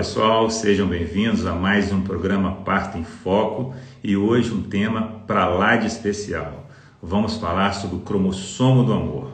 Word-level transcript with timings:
pessoal, 0.00 0.48
sejam 0.48 0.88
bem-vindos 0.88 1.44
a 1.44 1.54
mais 1.54 1.92
um 1.92 2.00
programa 2.00 2.52
Parto 2.64 2.96
em 2.96 3.04
Foco 3.04 3.74
e 4.02 4.16
hoje 4.16 4.50
um 4.50 4.62
tema 4.62 5.22
para 5.26 5.46
lá 5.46 5.76
de 5.76 5.86
especial. 5.86 6.70
Vamos 7.02 7.36
falar 7.36 7.74
sobre 7.74 7.96
o 7.96 8.00
cromossomo 8.00 8.82
do 8.82 8.94
amor. 8.94 9.30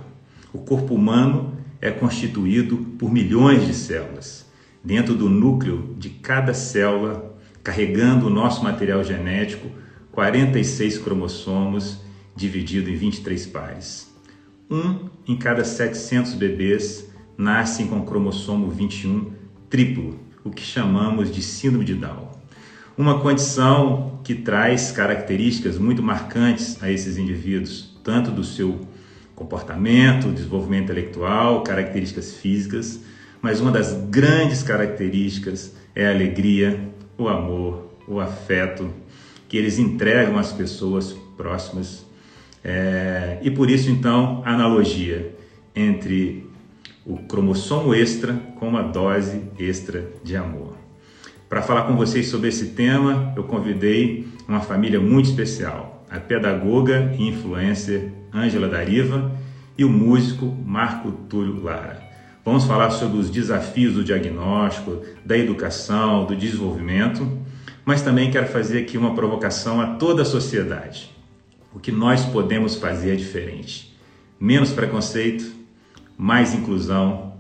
O 0.53 0.59
corpo 0.59 0.93
humano 0.93 1.57
é 1.81 1.93
constituído 1.93 2.79
por 2.99 3.13
milhões 3.13 3.65
de 3.65 3.73
células. 3.73 4.45
Dentro 4.83 5.15
do 5.15 5.29
núcleo 5.29 5.95
de 5.97 6.11
cada 6.11 6.53
célula, 6.53 7.39
carregando 7.63 8.27
o 8.27 8.31
nosso 8.31 8.65
material 8.65 9.05
genético, 9.05 9.69
46 10.11 10.99
cromossomos 10.99 12.01
dividido 12.35 12.91
em 12.91 12.97
23 12.97 13.47
pares. 13.47 14.13
Um 14.69 15.09
em 15.29 15.37
cada 15.37 15.63
700 15.63 16.35
bebês 16.35 17.09
nascem 17.39 17.87
com 17.87 18.05
cromossomo 18.05 18.69
21 18.69 19.31
triplo, 19.71 20.26
o 20.47 20.51
que 20.51 20.63
chamamos 20.63 21.33
de 21.35 21.43
síndrome 21.43 21.85
de 21.85 21.95
Down. 21.95 22.29
Uma 22.97 23.19
condição 23.19 24.21
que 24.23 24.35
traz 24.35 24.93
características 24.93 25.77
muito 25.77 26.03
marcantes 26.03 26.83
a 26.83 26.91
esses 26.91 27.19
indivíduos, 27.19 27.95
tanto 28.03 28.31
do 28.31 28.45
seu 28.45 28.81
comportamento, 29.35 30.29
desenvolvimento 30.29 30.85
intelectual, 30.85 31.63
características 31.63 32.35
físicas, 32.35 33.01
mas 33.43 33.61
uma 33.61 33.71
das 33.71 33.93
grandes 34.09 34.63
características 34.63 35.75
é 35.95 36.07
a 36.07 36.11
alegria, 36.11 36.89
o 37.19 37.29
amor, 37.29 37.93
o 38.07 38.21
afeto 38.21 38.89
que 39.49 39.57
eles 39.57 39.79
entregam 39.79 40.39
às 40.39 40.53
pessoas 40.53 41.13
próximas. 41.37 42.07
É, 42.65 43.39
e 43.43 43.51
por 43.51 43.69
isso, 43.69 43.91
então, 43.91 44.43
a 44.45 44.55
analogia 44.55 45.35
entre 45.75 46.46
o 47.07 47.19
cromossomo 47.19 47.95
extra 47.95 48.35
com 48.59 48.69
uma 48.69 48.83
dose 48.83 49.43
extra 49.59 50.11
de 50.25 50.37
amor. 50.37 50.75
Para 51.49 51.63
falar 51.63 51.83
com 51.85 51.97
vocês 51.97 52.27
sobre 52.27 52.49
esse 52.49 52.71
tema, 52.71 53.33
eu 53.37 53.45
convidei 53.45 54.27
uma 54.49 54.61
família 54.61 54.99
muito 54.99 55.27
especial, 55.27 56.05
a 56.11 56.19
pedagoga 56.19 57.15
e 57.17 57.29
influencer 57.29 58.11
Ângela 58.35 58.69
Dariva 58.69 59.31
e 59.79 59.85
o 59.85 59.89
músico 59.89 60.47
Marco 60.67 61.13
Túlio 61.29 61.63
Lara. 61.63 62.03
Vamos 62.45 62.65
falar 62.65 62.91
sobre 62.91 63.19
os 63.19 63.31
desafios 63.31 63.95
do 63.95 64.05
diagnóstico, 64.05 65.03
da 65.25 65.39
educação, 65.39 66.25
do 66.27 66.35
desenvolvimento, 66.35 67.29
mas 67.85 68.03
também 68.03 68.31
quero 68.31 68.49
fazer 68.49 68.79
aqui 68.79 68.99
uma 68.99 69.15
provocação 69.15 69.81
a 69.81 69.95
toda 69.95 70.23
a 70.23 70.25
sociedade. 70.25 71.11
O 71.73 71.79
que 71.79 71.93
nós 71.93 72.25
podemos 72.25 72.75
fazer 72.75 73.13
é 73.13 73.17
diferente. 73.17 73.97
Menos 74.41 74.71
preconceito, 74.71 75.45
mais 76.17 76.55
inclusão, 76.55 77.35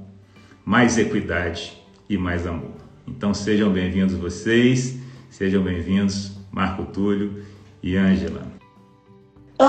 mais 0.64 0.98
equidade 0.98 1.82
e 2.08 2.18
mais 2.18 2.46
amor. 2.46 2.72
Então 3.06 3.32
sejam 3.32 3.70
bem-vindos 3.70 4.14
vocês, 4.16 4.96
sejam 5.30 5.62
bem-vindos 5.62 6.32
Marco 6.52 6.84
Túlio 6.86 7.42
e 7.82 7.96
Ângela. 7.96 8.42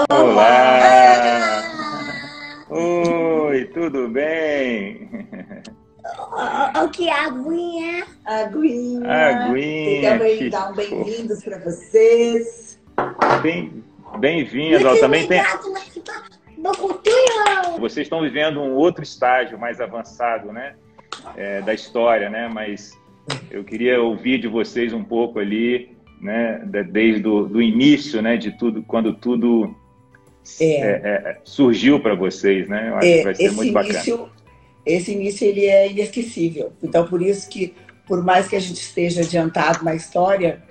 Olá! 0.09 1.63
Oi, 2.69 3.65
tudo 3.73 4.09
bem? 4.09 5.09
O 6.83 6.89
que 6.89 7.07
é 7.07 7.13
aguinha? 7.13 8.05
Aguinha. 8.25 9.09
Aguinha. 9.09 10.11
Também 10.11 10.49
dar 10.49 10.71
um 10.71 10.75
bem-vindos 10.75 11.43
para 11.43 11.59
vocês. 11.59 12.79
Bem, 13.41 13.83
bem-vindos. 14.19 14.83
Muito 14.83 14.99
Também 14.99 15.27
tem. 15.27 15.39
obrigado, 15.39 15.73
Vocês 17.79 18.05
estão 18.05 18.21
vivendo 18.21 18.59
um 18.59 18.73
outro 18.73 19.03
estágio 19.03 19.57
mais 19.57 19.79
avançado, 19.79 20.51
né? 20.51 20.75
É, 21.35 21.61
da 21.61 21.73
história, 21.73 22.29
né? 22.29 22.47
Mas 22.47 22.97
eu 23.51 23.63
queria 23.63 24.01
ouvir 24.01 24.39
de 24.39 24.47
vocês 24.47 24.93
um 24.93 25.03
pouco 25.03 25.39
ali, 25.39 25.95
né? 26.21 26.61
Desde 26.89 27.27
o 27.27 27.45
do 27.45 27.61
início, 27.61 28.21
né? 28.21 28.37
De 28.37 28.51
tudo, 28.51 28.83
quando 28.83 29.13
tudo 29.13 29.75
É. 30.59 30.65
é, 30.65 31.01
é, 31.03 31.37
surgiu 31.43 31.99
para 31.99 32.15
vocês, 32.15 32.67
né? 32.67 32.89
Eu 32.89 32.95
acho 32.95 33.07
que 33.07 33.23
vai 33.23 33.35
ser 33.35 33.51
muito 33.51 33.73
bacana. 33.73 33.93
início, 33.93 34.29
esse 34.85 35.11
início 35.11 35.47
ele 35.47 35.65
é 35.65 35.91
inesquecível. 35.91 36.71
Então, 36.81 37.05
por 37.07 37.21
isso 37.21 37.49
que, 37.49 37.73
por 38.07 38.23
mais 38.23 38.47
que 38.47 38.55
a 38.55 38.59
gente 38.59 38.79
esteja 38.79 39.21
adiantado 39.21 39.83
na 39.83 39.93
história, 39.93 40.63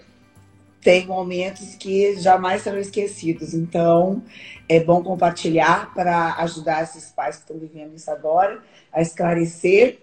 tem 0.80 1.06
momentos 1.06 1.74
que 1.74 2.18
jamais 2.20 2.62
serão 2.62 2.78
esquecidos. 2.78 3.54
Então, 3.54 4.22
é 4.68 4.80
bom 4.80 5.02
compartilhar 5.02 5.92
para 5.94 6.34
ajudar 6.36 6.82
esses 6.82 7.10
pais 7.10 7.36
que 7.36 7.42
estão 7.42 7.58
vivendo 7.58 7.94
isso 7.94 8.10
agora 8.10 8.62
a 8.92 9.00
esclarecer 9.00 9.98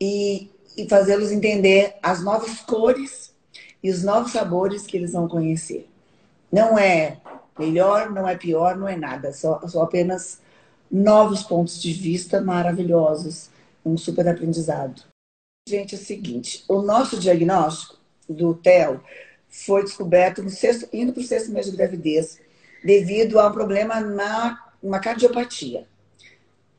e, 0.00 0.50
e 0.76 0.88
fazê-los 0.88 1.30
entender 1.30 1.96
as 2.02 2.22
novas 2.22 2.60
cores 2.60 3.34
e 3.82 3.90
os 3.90 4.02
novos 4.02 4.32
sabores 4.32 4.86
que 4.86 4.96
eles 4.96 5.12
vão 5.12 5.28
conhecer. 5.28 5.88
Não 6.50 6.78
é 6.78 7.18
melhor, 7.58 8.10
não 8.10 8.28
é 8.28 8.36
pior, 8.36 8.76
não 8.76 8.88
é 8.88 8.96
nada, 8.96 9.32
só, 9.32 9.60
só 9.66 9.82
apenas 9.82 10.40
novos 10.90 11.42
pontos 11.42 11.80
de 11.80 11.92
vista 11.92 12.40
maravilhosos, 12.40 13.50
um 13.84 13.96
super 13.96 14.28
aprendizado. 14.28 15.02
Gente, 15.68 15.94
é 15.94 15.98
o 15.98 16.00
seguinte, 16.00 16.64
o 16.68 16.80
nosso 16.80 17.18
diagnóstico 17.18 17.98
do 18.28 18.54
TEL 18.54 19.00
foi 19.64 19.82
descoberto 19.82 20.42
no 20.42 20.50
sexto, 20.50 20.86
indo 20.92 21.12
para 21.12 21.22
o 21.22 21.24
sexto 21.24 21.50
mês 21.50 21.70
de 21.70 21.76
gravidez, 21.76 22.38
devido 22.84 23.40
a 23.40 23.48
um 23.48 23.52
problema 23.52 24.00
na 24.00 24.62
uma 24.82 25.00
cardiopatia. 25.00 25.86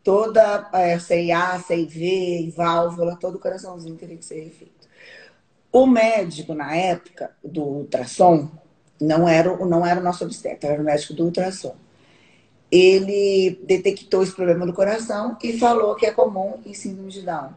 Toda 0.03 0.69
é, 0.71 0.97
CIA, 0.99 1.59
CIV, 1.59 2.53
válvula, 2.55 3.17
todo 3.17 3.35
o 3.35 3.39
coraçãozinho 3.39 3.95
teria 3.95 4.15
que 4.15 4.23
ser 4.23 4.41
refeito. 4.41 4.87
O 5.71 5.85
médico, 5.85 6.53
na 6.53 6.75
época 6.75 7.31
do 7.43 7.61
ultrassom, 7.61 8.49
não 9.01 9.27
era, 9.27 9.57
não 9.65 9.85
era 9.85 9.99
o 9.99 10.03
nosso 10.03 10.23
obstetra, 10.23 10.69
era 10.69 10.81
o 10.81 10.85
médico 10.85 11.13
do 11.13 11.25
ultrassom. 11.25 11.75
Ele 12.71 13.59
detectou 13.63 14.23
esse 14.23 14.33
problema 14.33 14.65
do 14.65 14.73
coração 14.73 15.37
e 15.43 15.57
falou 15.57 15.95
que 15.95 16.05
é 16.05 16.11
comum 16.11 16.61
em 16.65 16.73
síndrome 16.73 17.11
de 17.11 17.21
Down. 17.23 17.49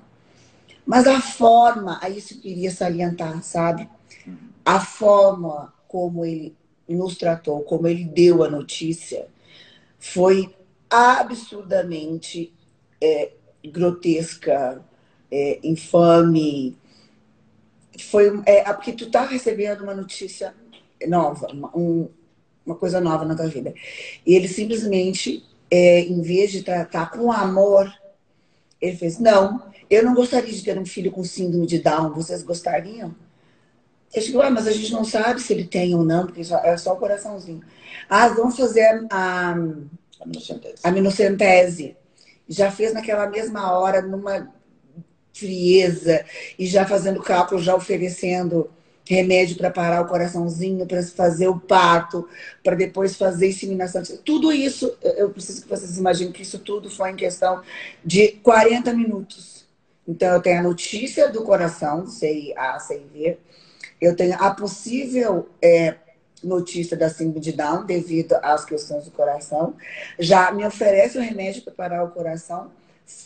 Mas 0.84 1.06
a 1.06 1.20
forma, 1.20 1.98
aí 2.02 2.18
isso 2.18 2.40
queria 2.40 2.70
salientar, 2.70 3.42
sabe? 3.42 3.88
A 4.64 4.80
forma 4.80 5.72
como 5.88 6.24
ele 6.24 6.54
nos 6.88 7.16
tratou, 7.16 7.62
como 7.62 7.86
ele 7.86 8.04
deu 8.04 8.42
a 8.42 8.50
notícia, 8.50 9.26
foi 9.98 10.54
absurdamente 10.88 12.52
é, 13.00 13.32
grotesca, 13.64 14.84
é, 15.30 15.60
infame. 15.62 16.76
Foi 18.10 18.42
é, 18.46 18.72
porque 18.72 18.92
tu 18.92 19.10
tá 19.10 19.24
recebendo 19.24 19.82
uma 19.82 19.94
notícia 19.94 20.54
nova, 21.06 21.48
uma, 21.52 21.76
um- 21.76 22.08
uma 22.64 22.74
coisa 22.74 23.00
nova 23.00 23.24
na 23.24 23.34
tua 23.34 23.46
vida. 23.48 23.74
E 24.26 24.34
ele 24.34 24.48
simplesmente, 24.48 25.44
é, 25.70 26.00
em 26.00 26.20
vez 26.22 26.50
de 26.52 26.62
tratar 26.62 27.10
com 27.10 27.32
amor, 27.32 27.92
ele 28.80 28.96
fez: 28.96 29.18
Não, 29.18 29.62
eu 29.88 30.04
não 30.04 30.14
gostaria 30.14 30.52
de 30.52 30.62
ter 30.62 30.78
um 30.78 30.86
filho 30.86 31.10
com 31.10 31.24
síndrome 31.24 31.66
de 31.66 31.78
Down, 31.78 32.12
vocês 32.12 32.42
gostariam? 32.42 33.14
Eu 34.12 34.22
digo, 34.22 34.40
ah, 34.40 34.50
mas 34.50 34.66
a 34.66 34.72
gente 34.72 34.92
não 34.92 35.04
sabe 35.04 35.40
se 35.40 35.52
ele 35.52 35.64
tem 35.66 35.94
ou 35.94 36.04
não, 36.04 36.26
porque 36.26 36.40
é 36.40 36.76
só 36.76 36.94
o 36.94 36.96
coraçãozinho. 36.96 37.62
Ah, 38.08 38.28
vamos 38.28 38.56
fazer 38.56 39.06
a, 39.10 39.54
a 40.82 40.90
minocentese. 40.90 41.96
Já 42.48 42.70
fez 42.70 42.92
naquela 42.92 43.28
mesma 43.28 43.72
hora, 43.78 44.02
numa 44.02 44.52
frieza, 45.32 46.24
e 46.58 46.66
já 46.66 46.86
fazendo 46.86 47.22
cálculo, 47.22 47.62
já 47.62 47.74
oferecendo 47.74 48.70
remédio 49.06 49.56
para 49.56 49.70
parar 49.70 50.02
o 50.02 50.06
coraçãozinho, 50.08 50.86
para 50.86 51.02
fazer 51.02 51.48
o 51.48 51.58
parto, 51.58 52.28
para 52.62 52.76
depois 52.76 53.16
fazer 53.16 53.48
inseminação. 53.48 54.02
Tudo 54.24 54.52
isso, 54.52 54.92
eu- 55.02 55.30
preciso 55.30 55.62
que 55.62 55.68
vocês 55.68 55.98
imaginem 55.98 56.32
que 56.32 56.42
isso 56.42 56.58
tudo 56.60 56.90
foi 56.90 57.10
em 57.10 57.16
questão 57.16 57.62
de 58.04 58.28
40 58.42 58.92
minutos. 58.92 59.64
Então, 60.06 60.34
eu 60.34 60.42
tenho 60.42 60.60
a 60.60 60.62
notícia 60.62 61.28
do 61.28 61.42
coração, 61.42 62.06
sei 62.06 62.52
A, 62.56 62.78
sei 62.78 63.04
V. 63.12 63.38
Eu 64.00 64.16
tenho 64.16 64.34
a 64.34 64.50
possível 64.54 65.48
é, 65.62 65.96
notícia 66.42 66.96
da 66.96 67.10
síndrome 67.10 67.40
de 67.40 67.52
Down 67.52 67.84
devido 67.84 68.34
às 68.42 68.64
questões 68.64 69.04
do 69.04 69.10
coração. 69.10 69.74
Já 70.18 70.50
me 70.52 70.64
oferece 70.66 71.18
o 71.18 71.20
remédio 71.20 71.62
para 71.62 71.72
parar 71.72 72.04
o 72.04 72.10
coração, 72.10 72.70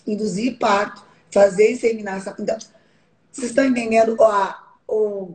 induzir 0.07 0.59
parto, 0.59 1.05
fazer 1.31 1.73
inseminação. 1.73 2.35
Então, 2.39 2.57
vocês 3.31 3.49
estão 3.51 3.65
entendendo 3.65 4.21
a- 4.23 4.75
o, 4.87 5.35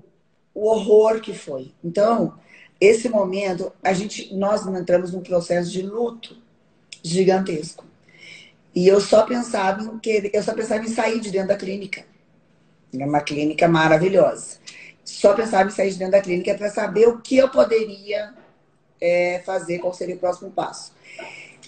o 0.54 0.68
horror 0.68 1.20
que 1.22 1.34
foi. 1.34 1.74
Então, 1.84 2.38
esse 2.80 3.10
momento, 3.10 3.72
a 3.84 3.94
gente, 3.94 4.34
nós 4.34 4.66
entramos 4.66 5.12
num 5.14 5.22
processo 5.22 5.70
de 5.70 5.82
luto 5.82 6.38
gigantesco. 7.04 7.86
E 8.74 8.88
eu 8.88 9.02
só 9.02 9.24
pensava 9.26 9.84
em 9.84 10.00
que 10.00 10.30
eu 10.34 10.44
só 10.44 10.54
pensava 10.54 10.84
em 10.84 10.88
sair 10.88 11.20
de 11.20 11.32
dentro 11.32 11.50
da 11.50 11.56
clínica. 11.58 12.06
É 12.98 13.06
uma 13.06 13.22
clínica 13.22 13.68
maravilhosa. 13.68 14.58
Só 15.10 15.34
pensava 15.34 15.68
em 15.68 15.72
sair 15.72 15.92
de 15.92 15.98
dentro 15.98 16.14
da 16.14 16.22
clínica 16.22 16.56
para 16.56 16.70
saber 16.70 17.08
o 17.08 17.20
que 17.20 17.38
eu 17.38 17.50
poderia 17.50 18.34
é, 19.02 19.42
fazer, 19.46 19.80
qual 19.80 19.94
seria 19.94 20.16
o 20.16 20.20
próximo 20.20 20.52
passo. 20.52 20.94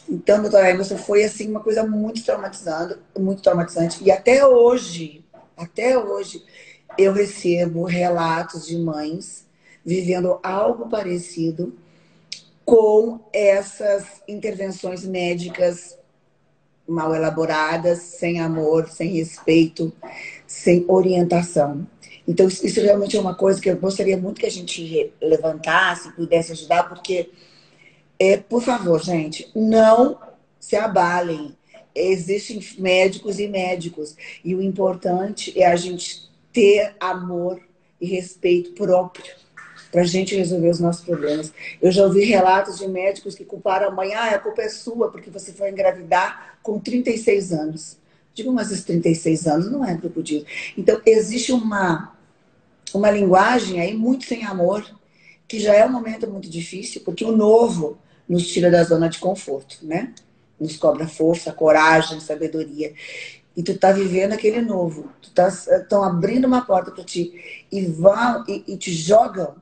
Então, 0.07 0.41
doutora 0.41 0.69
Emerson, 0.69 0.97
foi 0.97 1.23
assim 1.23 1.49
uma 1.49 1.59
coisa 1.59 1.83
muito 1.83 2.23
traumatizante, 2.23 2.97
muito 3.17 3.41
traumatizante. 3.41 4.03
E 4.03 4.11
até 4.11 4.45
hoje, 4.45 5.25
até 5.57 5.97
hoje, 5.97 6.43
eu 6.97 7.13
recebo 7.13 7.83
relatos 7.83 8.67
de 8.67 8.77
mães 8.77 9.45
vivendo 9.83 10.39
algo 10.43 10.87
parecido 10.87 11.73
com 12.63 13.19
essas 13.33 14.05
intervenções 14.27 15.03
médicas 15.05 15.97
mal 16.87 17.15
elaboradas, 17.15 17.99
sem 17.99 18.39
amor, 18.39 18.87
sem 18.89 19.13
respeito, 19.13 19.91
sem 20.45 20.85
orientação. 20.87 21.87
Então, 22.27 22.47
isso 22.47 22.81
realmente 22.81 23.17
é 23.17 23.19
uma 23.19 23.35
coisa 23.35 23.59
que 23.59 23.69
eu 23.69 23.77
gostaria 23.77 24.17
muito 24.17 24.39
que 24.39 24.45
a 24.45 24.51
gente 24.51 25.11
levantasse, 25.21 26.11
pudesse 26.13 26.51
ajudar, 26.51 26.87
porque, 26.87 27.29
é, 28.19 28.37
por 28.37 28.61
favor, 28.61 29.03
gente, 29.03 29.49
não 29.55 30.19
se 30.59 30.75
abalem. 30.75 31.55
Existem 31.93 32.63
médicos 32.77 33.39
e 33.39 33.47
médicos, 33.47 34.15
e 34.45 34.55
o 34.55 34.61
importante 34.61 35.59
é 35.59 35.65
a 35.65 35.75
gente 35.75 36.29
ter 36.53 36.95
amor 36.99 37.59
e 37.99 38.05
respeito 38.05 38.71
próprio 38.73 39.25
para 39.91 40.01
a 40.01 40.05
gente 40.05 40.35
resolver 40.35 40.69
os 40.69 40.79
nossos 40.79 41.03
problemas. 41.03 41.51
Eu 41.81 41.91
já 41.91 42.03
ouvi 42.03 42.23
relatos 42.23 42.77
de 42.77 42.87
médicos 42.87 43.35
que 43.35 43.43
culparam 43.43 43.89
a 43.89 43.91
mãe, 43.91 44.13
ah, 44.13 44.29
a 44.31 44.39
culpa 44.39 44.61
é 44.61 44.69
sua 44.69 45.11
porque 45.11 45.29
você 45.29 45.51
foi 45.51 45.69
engravidar 45.69 46.57
com 46.63 46.79
36 46.79 47.51
anos. 47.51 47.97
Digo, 48.33 48.51
mas 48.51 48.71
esses 48.71 48.85
36 48.85 49.47
anos 49.47 49.71
não 49.71 49.83
é 49.83 49.93
grupo 49.95 50.23
de. 50.23 50.45
Então, 50.77 51.01
existe 51.05 51.51
uma, 51.51 52.15
uma 52.93 53.11
linguagem 53.11 53.79
aí 53.79 53.95
muito 53.95 54.25
sem 54.25 54.45
amor, 54.45 54.85
que 55.47 55.59
já 55.59 55.73
é 55.73 55.85
um 55.85 55.91
momento 55.91 56.29
muito 56.29 56.49
difícil, 56.49 57.01
porque 57.03 57.25
o 57.25 57.35
novo 57.35 57.97
nos 58.27 58.47
tira 58.47 58.71
da 58.71 58.83
zona 58.83 59.09
de 59.09 59.19
conforto, 59.19 59.79
né? 59.83 60.13
Nos 60.59 60.77
cobra 60.77 61.07
força, 61.07 61.51
coragem, 61.51 62.19
sabedoria. 62.19 62.93
E 63.55 63.61
tu 63.61 63.77
tá 63.77 63.91
vivendo 63.91 64.33
aquele 64.33 64.61
novo. 64.61 65.11
Tu 65.21 65.31
tá, 65.31 65.49
estão 65.49 66.03
abrindo 66.03 66.45
uma 66.45 66.65
porta 66.65 66.91
para 66.91 67.03
ti 67.03 67.65
e 67.71 67.85
vão 67.85 68.45
e, 68.47 68.63
e 68.67 68.77
te 68.77 68.93
jogam 68.93 69.55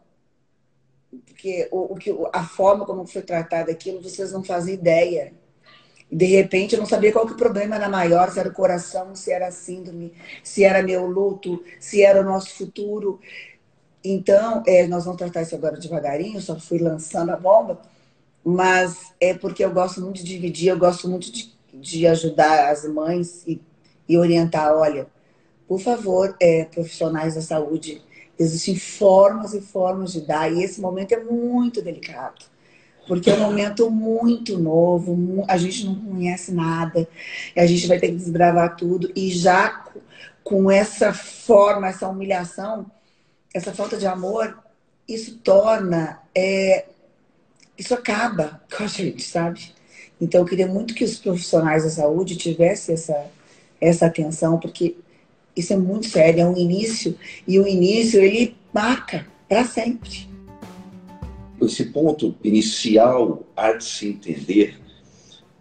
porque 1.40 1.70
o, 1.72 1.94
o 1.94 1.96
que, 1.96 2.14
a 2.34 2.44
forma 2.44 2.86
como 2.86 3.08
foi 3.08 3.22
tratada 3.22 3.72
aquilo, 3.72 4.02
vocês 4.02 4.32
não 4.34 4.44
fazem 4.44 4.74
ideia. 4.74 5.34
De 6.12 6.26
repente 6.26 6.74
eu 6.74 6.80
não 6.80 6.88
sabia 6.88 7.12
qual 7.12 7.26
que 7.26 7.34
o 7.34 7.38
problema 7.38 7.76
era 7.76 7.88
maior, 7.88 8.32
se 8.32 8.40
era 8.40 8.50
o 8.50 8.54
coração, 8.54 9.16
se 9.16 9.32
era 9.32 9.48
a 9.48 9.52
síndrome, 9.52 10.14
se 10.44 10.64
era 10.64 10.82
meu 10.82 11.06
luto, 11.06 11.64
se 11.80 12.02
era 12.02 12.22
o 12.22 12.24
nosso 12.24 12.52
futuro. 12.52 13.20
Então, 14.04 14.64
é, 14.66 14.88
nós 14.88 15.06
vamos 15.06 15.20
tratar 15.20 15.42
isso 15.44 15.56
agora 15.56 15.78
devagarinho, 15.78 16.42
só 16.42 16.60
fui 16.60 16.80
lançando 16.80 17.32
a 17.32 17.36
bomba, 17.36 17.80
mas 18.44 19.14
é 19.20 19.34
porque 19.34 19.64
eu 19.64 19.72
gosto 19.72 20.02
muito 20.02 20.18
de 20.18 20.24
dividir, 20.24 20.70
eu 20.70 20.80
gosto 20.80 21.08
muito 21.10 21.32
de, 21.32 21.54
de 21.74 22.08
ajudar 22.08 22.72
as 22.72 22.86
mães 22.86 23.44
e, 23.46 23.62
e 24.08 24.18
orientar, 24.18 24.74
olha, 24.74 25.08
por 25.68 25.80
favor, 25.80 26.36
é, 26.40 26.66
profissionais 26.66 27.36
da 27.36 27.42
saúde, 27.42 28.02
Existem 28.40 28.78
formas 28.78 29.54
e 29.54 29.60
formas 29.60 30.14
de 30.14 30.22
dar, 30.22 30.50
e 30.50 30.64
esse 30.64 30.80
momento 30.80 31.12
é 31.12 31.22
muito 31.22 31.82
delicado, 31.82 32.46
porque 33.10 33.32
é 33.32 33.34
um 33.34 33.40
momento 33.40 33.90
muito 33.90 34.60
novo, 34.60 35.44
a 35.48 35.58
gente 35.58 35.84
não 35.84 35.96
conhece 35.96 36.52
nada, 36.52 37.10
a 37.58 37.66
gente 37.66 37.88
vai 37.88 37.98
ter 37.98 38.10
que 38.10 38.18
desbravar 38.18 38.76
tudo, 38.76 39.12
e 39.16 39.32
já 39.32 39.84
com 40.44 40.70
essa 40.70 41.12
forma, 41.12 41.88
essa 41.88 42.08
humilhação, 42.08 42.86
essa 43.52 43.74
falta 43.74 43.98
de 43.98 44.06
amor, 44.06 44.60
isso 45.08 45.40
torna, 45.40 46.22
é, 46.36 46.86
isso 47.76 47.96
acaba 47.96 48.62
com 48.78 48.84
a 48.84 48.88
gente, 48.88 49.24
sabe? 49.24 49.74
Então, 50.22 50.42
eu 50.42 50.46
queria 50.46 50.68
muito 50.68 50.94
que 50.94 51.04
os 51.04 51.18
profissionais 51.18 51.86
da 51.86 51.90
saúde 51.90 52.38
tivessem 52.38 52.94
essa, 52.94 53.26
essa 53.82 54.06
atenção, 54.06 54.60
porque 54.60 54.96
isso 55.56 55.74
é 55.74 55.78
muito 55.78 56.08
sério, 56.08 56.42
é 56.42 56.46
um 56.46 56.56
início 56.56 57.18
e 57.48 57.60
o 57.60 57.68
início 57.68 58.22
ele 58.22 58.56
marca 58.72 59.26
para 59.48 59.66
sempre. 59.66 60.29
Esse 61.62 61.86
ponto 61.86 62.36
inicial 62.44 63.46
há 63.56 63.74
de 63.74 63.84
se 63.84 64.08
entender 64.08 64.80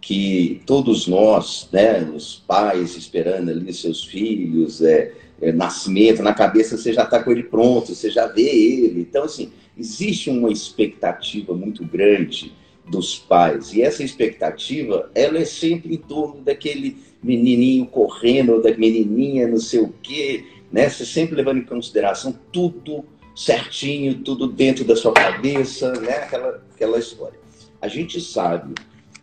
que 0.01 0.61
todos 0.65 1.07
nós, 1.07 1.67
né, 1.71 2.01
os 2.03 2.43
pais 2.47 2.95
esperando 2.95 3.49
ali 3.49 3.73
seus 3.73 4.03
filhos, 4.03 4.81
é, 4.81 5.13
é 5.41 5.51
nascimento, 5.51 6.23
na 6.23 6.33
cabeça 6.33 6.77
você 6.77 6.93
já 6.93 7.03
está 7.03 7.21
com 7.21 7.31
ele 7.31 7.43
pronto, 7.43 7.93
você 7.93 8.09
já 8.09 8.27
vê 8.27 8.41
ele. 8.41 9.01
Então, 9.01 9.23
assim, 9.23 9.51
existe 9.77 10.29
uma 10.29 10.51
expectativa 10.51 11.53
muito 11.53 11.85
grande 11.85 12.53
dos 12.89 13.17
pais. 13.17 13.73
E 13.73 13.81
essa 13.81 14.03
expectativa, 14.03 15.09
ela 15.13 15.37
é 15.37 15.45
sempre 15.45 15.93
em 15.93 15.97
torno 15.97 16.41
daquele 16.41 16.97
menininho 17.21 17.85
correndo, 17.85 18.61
da 18.61 18.75
menininha 18.75 19.47
não 19.47 19.59
sei 19.59 19.81
o 19.81 19.93
quê, 20.01 20.45
né? 20.71 20.89
Você 20.89 21.05
sempre 21.05 21.35
levando 21.35 21.59
em 21.59 21.65
consideração 21.65 22.37
tudo 22.51 23.05
certinho, 23.39 24.15
tudo 24.15 24.47
dentro 24.47 24.83
da 24.83 24.97
sua 24.97 25.13
cabeça, 25.13 25.93
né? 25.93 26.11
Aquela, 26.17 26.61
aquela 26.75 26.99
história. 26.99 27.39
A 27.81 27.87
gente 27.87 28.19
sabe, 28.19 28.75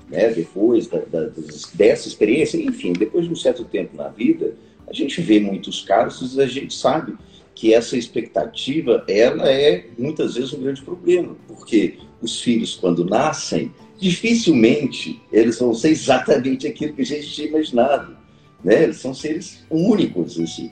né, 0.09 0.31
depois 0.31 0.87
da, 0.87 1.01
da, 1.01 1.31
dessa 1.75 2.09
experiência, 2.09 2.57
enfim, 2.57 2.95
depois 2.95 3.27
de 3.27 3.33
um 3.33 3.37
certo 3.37 3.63
tempo 3.67 3.95
na 3.95 4.09
vida, 4.09 4.55
a 4.89 4.93
gente 4.95 5.21
vê 5.21 5.39
muitos 5.39 5.83
casos, 5.83 6.39
a 6.39 6.47
gente 6.47 6.73
sabe 6.73 7.15
que 7.55 7.75
essa 7.75 7.95
expectativa, 7.95 9.05
ela 9.07 9.51
é 9.51 9.87
muitas 9.99 10.35
vezes 10.35 10.55
um 10.55 10.63
grande 10.63 10.81
problema, 10.81 11.37
porque 11.47 11.99
os 12.23 12.41
filhos, 12.41 12.75
quando 12.75 13.05
nascem, 13.05 13.71
dificilmente 13.99 15.21
eles 15.31 15.59
vão 15.59 15.75
ser 15.75 15.91
exatamente 15.91 16.67
aquilo 16.67 16.95
que 16.95 17.03
a 17.03 17.07
gente 17.07 17.31
tinha 17.31 17.49
imaginado. 17.49 18.17
Né? 18.65 18.85
Eles 18.85 18.97
são 18.97 19.13
seres 19.13 19.63
únicos, 19.71 20.41
assim. 20.41 20.71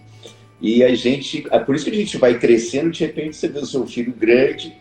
E 0.61 0.83
a 0.83 0.95
gente, 0.95 1.47
é 1.51 1.59
por 1.59 1.75
isso 1.75 1.85
que 1.85 1.91
a 1.91 1.95
gente 1.95 2.17
vai 2.17 2.39
crescendo, 2.39 2.91
de 2.91 3.05
repente 3.05 3.37
você 3.37 3.49
vê 3.49 3.59
o 3.59 3.67
seu 3.67 3.87
filho 3.87 4.13
grande, 4.13 4.75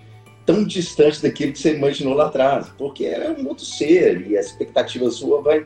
tão 0.45 0.63
distante 0.63 1.21
daquilo 1.21 1.53
que 1.53 1.59
você 1.59 1.75
imaginou 1.75 2.13
lá 2.13 2.27
atrás, 2.27 2.69
porque 2.77 3.05
é 3.05 3.31
um 3.31 3.47
outro 3.47 3.65
ser 3.65 4.27
e 4.27 4.37
a 4.37 4.41
expectativa 4.41 5.09
sua 5.09 5.41
vai, 5.41 5.65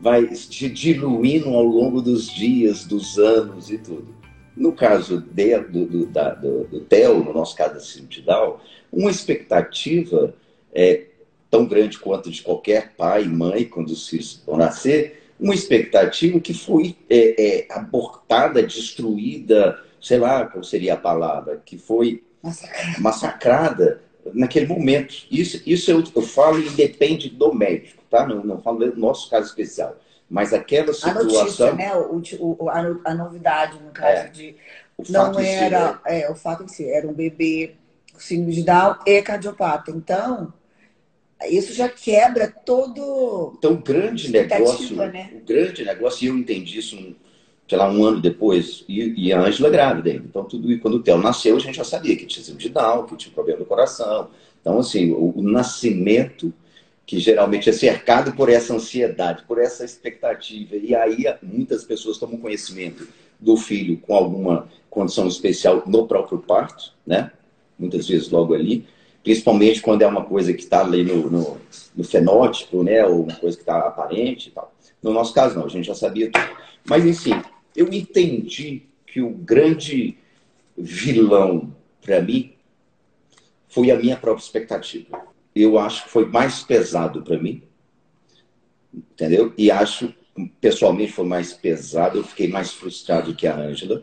vai 0.00 0.34
se 0.34 0.68
diluindo 0.68 1.48
ao 1.50 1.64
longo 1.64 2.00
dos 2.00 2.28
dias, 2.30 2.84
dos 2.84 3.18
anos 3.18 3.70
e 3.70 3.78
tudo. 3.78 4.14
No 4.56 4.72
caso 4.72 5.20
de, 5.20 5.58
do, 5.58 5.86
do, 5.86 6.06
da, 6.06 6.34
do, 6.34 6.64
do 6.64 6.80
Theo, 6.80 7.24
no 7.24 7.32
nosso 7.32 7.56
caso 7.56 7.74
da 7.74 7.80
Cintidal, 7.80 8.62
uma 8.92 9.10
expectativa 9.10 10.34
é, 10.72 11.04
tão 11.50 11.66
grande 11.66 11.98
quanto 11.98 12.30
de 12.30 12.42
qualquer 12.42 12.92
pai 12.96 13.24
e 13.24 13.28
mãe 13.28 13.64
quando 13.64 13.88
os 13.88 14.08
filhos 14.08 14.42
vão 14.46 14.56
nascer, 14.56 15.19
uma 15.40 15.54
expectativa 15.54 16.38
que 16.38 16.52
foi 16.52 16.96
é, 17.08 17.60
é, 17.60 17.66
abortada, 17.70 18.62
destruída, 18.62 19.82
sei 20.00 20.18
lá 20.18 20.46
qual 20.46 20.62
seria 20.62 20.94
a 20.94 20.98
palavra, 20.98 21.62
que 21.64 21.78
foi 21.78 22.22
massacrada, 22.42 23.00
massacrada 23.00 24.02
naquele 24.34 24.66
momento. 24.66 25.14
Isso, 25.30 25.62
isso 25.64 25.90
eu, 25.90 26.04
eu 26.14 26.22
falo 26.22 26.60
e 26.60 26.68
depende 26.70 27.30
do 27.30 27.54
médico, 27.54 28.02
tá? 28.10 28.26
Não, 28.26 28.44
não 28.44 28.60
falo 28.60 28.90
do 28.90 29.00
nosso 29.00 29.30
caso 29.30 29.46
especial. 29.46 29.96
Mas 30.28 30.52
aquela 30.52 30.92
situação. 30.92 31.20
A 31.20 31.24
notícia, 31.24 31.72
né? 31.72 31.94
O, 31.96 32.22
o, 32.38 32.68
a, 32.70 33.14
novidade, 33.14 33.80
no 33.82 33.90
caso 33.90 34.26
é. 34.26 34.28
de. 34.28 34.56
não 35.08 35.38
era. 35.40 35.94
Si, 35.94 35.98
é, 36.06 36.30
o 36.30 36.34
fato 36.36 36.62
em 36.62 36.68
si, 36.68 36.88
era 36.88 37.08
um 37.08 37.12
bebê 37.12 37.74
síndrome 38.16 38.52
de 38.52 38.62
Down 38.62 38.96
e 39.04 39.20
cardiopata. 39.22 39.90
Então, 39.90 40.52
isso 41.48 41.72
já 41.72 41.88
quebra 41.88 42.48
todo. 42.48 43.54
Então, 43.58 43.72
o 43.72 43.78
grande 43.78 44.30
negócio, 44.30 44.94
né? 44.96 45.30
o 45.34 45.44
grande 45.44 45.84
negócio, 45.84 46.24
e 46.24 46.28
eu 46.28 46.36
entendi 46.36 46.78
isso, 46.78 46.96
sei 47.68 47.78
lá, 47.78 47.90
um 47.90 48.04
ano 48.04 48.20
depois, 48.20 48.84
e, 48.86 49.28
e 49.28 49.32
a 49.32 49.40
Ângela 49.40 49.70
grávida 49.70 50.10
ainda. 50.10 50.24
Então, 50.26 50.44
tudo, 50.44 50.78
quando 50.80 50.94
o 50.94 51.02
Theo 51.02 51.18
nasceu, 51.18 51.56
a 51.56 51.60
gente 51.60 51.76
já 51.76 51.84
sabia 51.84 52.14
que 52.14 52.26
tinha 52.26 52.44
síndrome 52.44 52.62
de 52.62 52.68
Down, 52.68 53.06
que 53.06 53.16
tinha 53.16 53.34
problema 53.34 53.60
no 53.60 53.64
coração. 53.64 54.28
Então, 54.60 54.78
assim, 54.78 55.12
o, 55.12 55.32
o 55.38 55.42
nascimento, 55.42 56.52
que 57.06 57.18
geralmente 57.18 57.70
é 57.70 57.72
cercado 57.72 58.32
por 58.32 58.50
essa 58.50 58.74
ansiedade, 58.74 59.44
por 59.48 59.58
essa 59.58 59.84
expectativa, 59.84 60.76
e 60.76 60.94
aí 60.94 61.24
muitas 61.42 61.84
pessoas 61.84 62.18
tomam 62.18 62.36
conhecimento 62.36 63.08
do 63.40 63.56
filho 63.56 63.96
com 63.96 64.14
alguma 64.14 64.68
condição 64.90 65.26
especial 65.26 65.82
no 65.86 66.06
próprio 66.06 66.38
parto, 66.38 66.92
né? 67.06 67.30
Muitas 67.78 68.06
vezes 68.06 68.28
logo 68.28 68.52
ali 68.52 68.86
principalmente 69.30 69.80
quando 69.80 70.02
é 70.02 70.08
uma 70.08 70.24
coisa 70.24 70.52
que 70.52 70.60
está 70.60 70.80
ali 70.80 71.04
no, 71.04 71.30
no, 71.30 71.60
no, 71.94 72.02
fenótipo, 72.02 72.82
né, 72.82 73.06
ou 73.06 73.22
uma 73.22 73.36
coisa 73.36 73.56
que 73.56 73.62
está 73.62 73.78
aparente 73.78 74.48
e 74.48 74.50
tal. 74.50 74.74
No 75.00 75.12
nosso 75.12 75.32
caso, 75.32 75.56
não, 75.56 75.66
a 75.66 75.68
gente 75.68 75.86
já 75.86 75.94
sabia 75.94 76.28
tudo. 76.32 76.48
Mas, 76.84 77.06
enfim, 77.06 77.40
eu 77.76 77.86
entendi 77.92 78.82
que 79.06 79.20
o 79.20 79.30
grande 79.30 80.18
vilão 80.76 81.72
para 82.02 82.20
mim 82.20 82.54
foi 83.68 83.92
a 83.92 83.96
minha 83.96 84.16
própria 84.16 84.42
expectativa. 84.42 85.22
Eu 85.54 85.78
acho 85.78 86.02
que 86.04 86.10
foi 86.10 86.26
mais 86.26 86.64
pesado 86.64 87.22
para 87.22 87.38
mim, 87.38 87.62
entendeu? 88.92 89.54
E 89.56 89.70
acho, 89.70 90.12
pessoalmente, 90.60 91.12
foi 91.12 91.24
mais 91.24 91.52
pesado. 91.52 92.18
Eu 92.18 92.24
fiquei 92.24 92.48
mais 92.48 92.72
frustrado 92.72 93.32
que 93.32 93.46
a 93.46 93.56
Ângela 93.56 94.02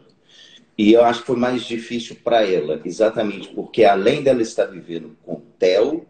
e 0.77 0.93
eu 0.93 1.03
acho 1.03 1.21
que 1.21 1.27
foi 1.27 1.37
mais 1.37 1.63
difícil 1.63 2.17
para 2.23 2.45
ela, 2.45 2.79
exatamente 2.85 3.49
porque 3.49 3.83
além 3.83 4.21
dela 4.21 4.41
estar 4.41 4.65
vivendo 4.65 5.17
com 5.23 5.33
o 5.33 5.43
Theo, 5.57 6.05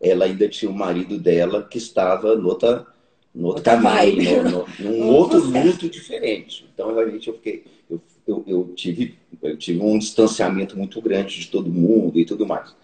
ela 0.00 0.24
ainda 0.24 0.48
tinha 0.48 0.70
o 0.70 0.74
marido 0.74 1.18
dela 1.18 1.62
que 1.62 1.78
estava 1.78 2.36
no 2.36 2.48
outra, 2.48 2.86
no 3.34 3.48
outro 3.48 3.62
caminho, 3.62 4.44
no, 4.44 4.50
no, 4.50 4.66
num 4.78 5.08
outro 5.08 5.38
luto 5.38 5.88
diferente. 5.88 6.68
Então, 6.72 6.94
realmente, 6.94 7.28
eu 7.28 7.34
fiquei, 7.34 7.64
eu 7.88 8.00
eu, 8.26 8.44
eu, 8.46 8.72
tive, 8.74 9.16
eu 9.42 9.56
tive 9.56 9.80
um 9.80 9.98
distanciamento 9.98 10.76
muito 10.76 11.00
grande 11.00 11.40
de 11.40 11.48
todo 11.48 11.70
mundo 11.70 12.18
e 12.18 12.24
tudo 12.24 12.46
mais. 12.46 12.74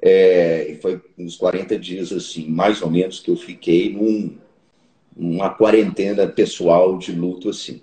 É, 0.00 0.76
foi 0.82 1.00
uns 1.16 1.36
40 1.36 1.78
dias, 1.78 2.12
assim, 2.12 2.48
mais 2.48 2.82
ou 2.82 2.90
menos, 2.90 3.20
que 3.20 3.30
eu 3.30 3.36
fiquei 3.36 3.92
num, 3.92 4.36
numa 5.16 5.50
quarentena 5.50 6.26
pessoal 6.26 6.98
de 6.98 7.12
luto, 7.12 7.48
assim, 7.48 7.80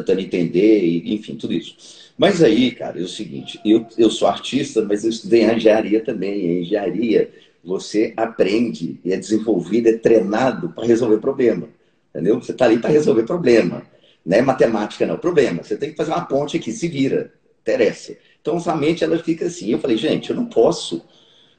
tentando 0.00 0.20
entender, 0.20 0.84
e, 0.84 1.14
enfim, 1.14 1.34
tudo 1.34 1.52
isso. 1.52 1.76
Mas 2.16 2.42
aí, 2.42 2.70
cara, 2.70 3.00
é 3.00 3.02
o 3.02 3.08
seguinte, 3.08 3.60
eu, 3.64 3.86
eu 3.98 4.10
sou 4.10 4.28
artista, 4.28 4.84
mas 4.84 5.04
eu 5.04 5.10
estudei 5.10 5.44
engenharia 5.44 6.00
também. 6.00 6.46
Em 6.46 6.62
engenharia, 6.62 7.30
você 7.62 8.12
aprende 8.16 9.00
e 9.04 9.12
é 9.12 9.16
desenvolvido, 9.16 9.88
é 9.88 9.94
treinado 9.94 10.70
para 10.70 10.86
resolver 10.86 11.18
problema. 11.18 11.68
Entendeu? 12.10 12.40
Você 12.40 12.52
está 12.52 12.66
ali 12.66 12.78
para 12.78 12.90
resolver 12.90 13.24
problema. 13.24 13.82
Não 14.24 14.36
é 14.36 14.42
matemática, 14.42 15.04
não. 15.04 15.18
Problema. 15.18 15.62
Você 15.62 15.76
tem 15.76 15.90
que 15.90 15.96
fazer 15.96 16.12
uma 16.12 16.24
ponte 16.24 16.56
aqui, 16.56 16.70
se 16.70 16.86
vira. 16.86 17.32
Interessa. 17.62 18.16
Então, 18.40 18.60
sua 18.60 18.76
mente, 18.76 19.02
ela 19.02 19.18
fica 19.18 19.46
assim. 19.46 19.70
Eu 19.70 19.78
falei, 19.78 19.96
gente, 19.96 20.30
eu 20.30 20.36
não 20.36 20.46
posso 20.46 21.02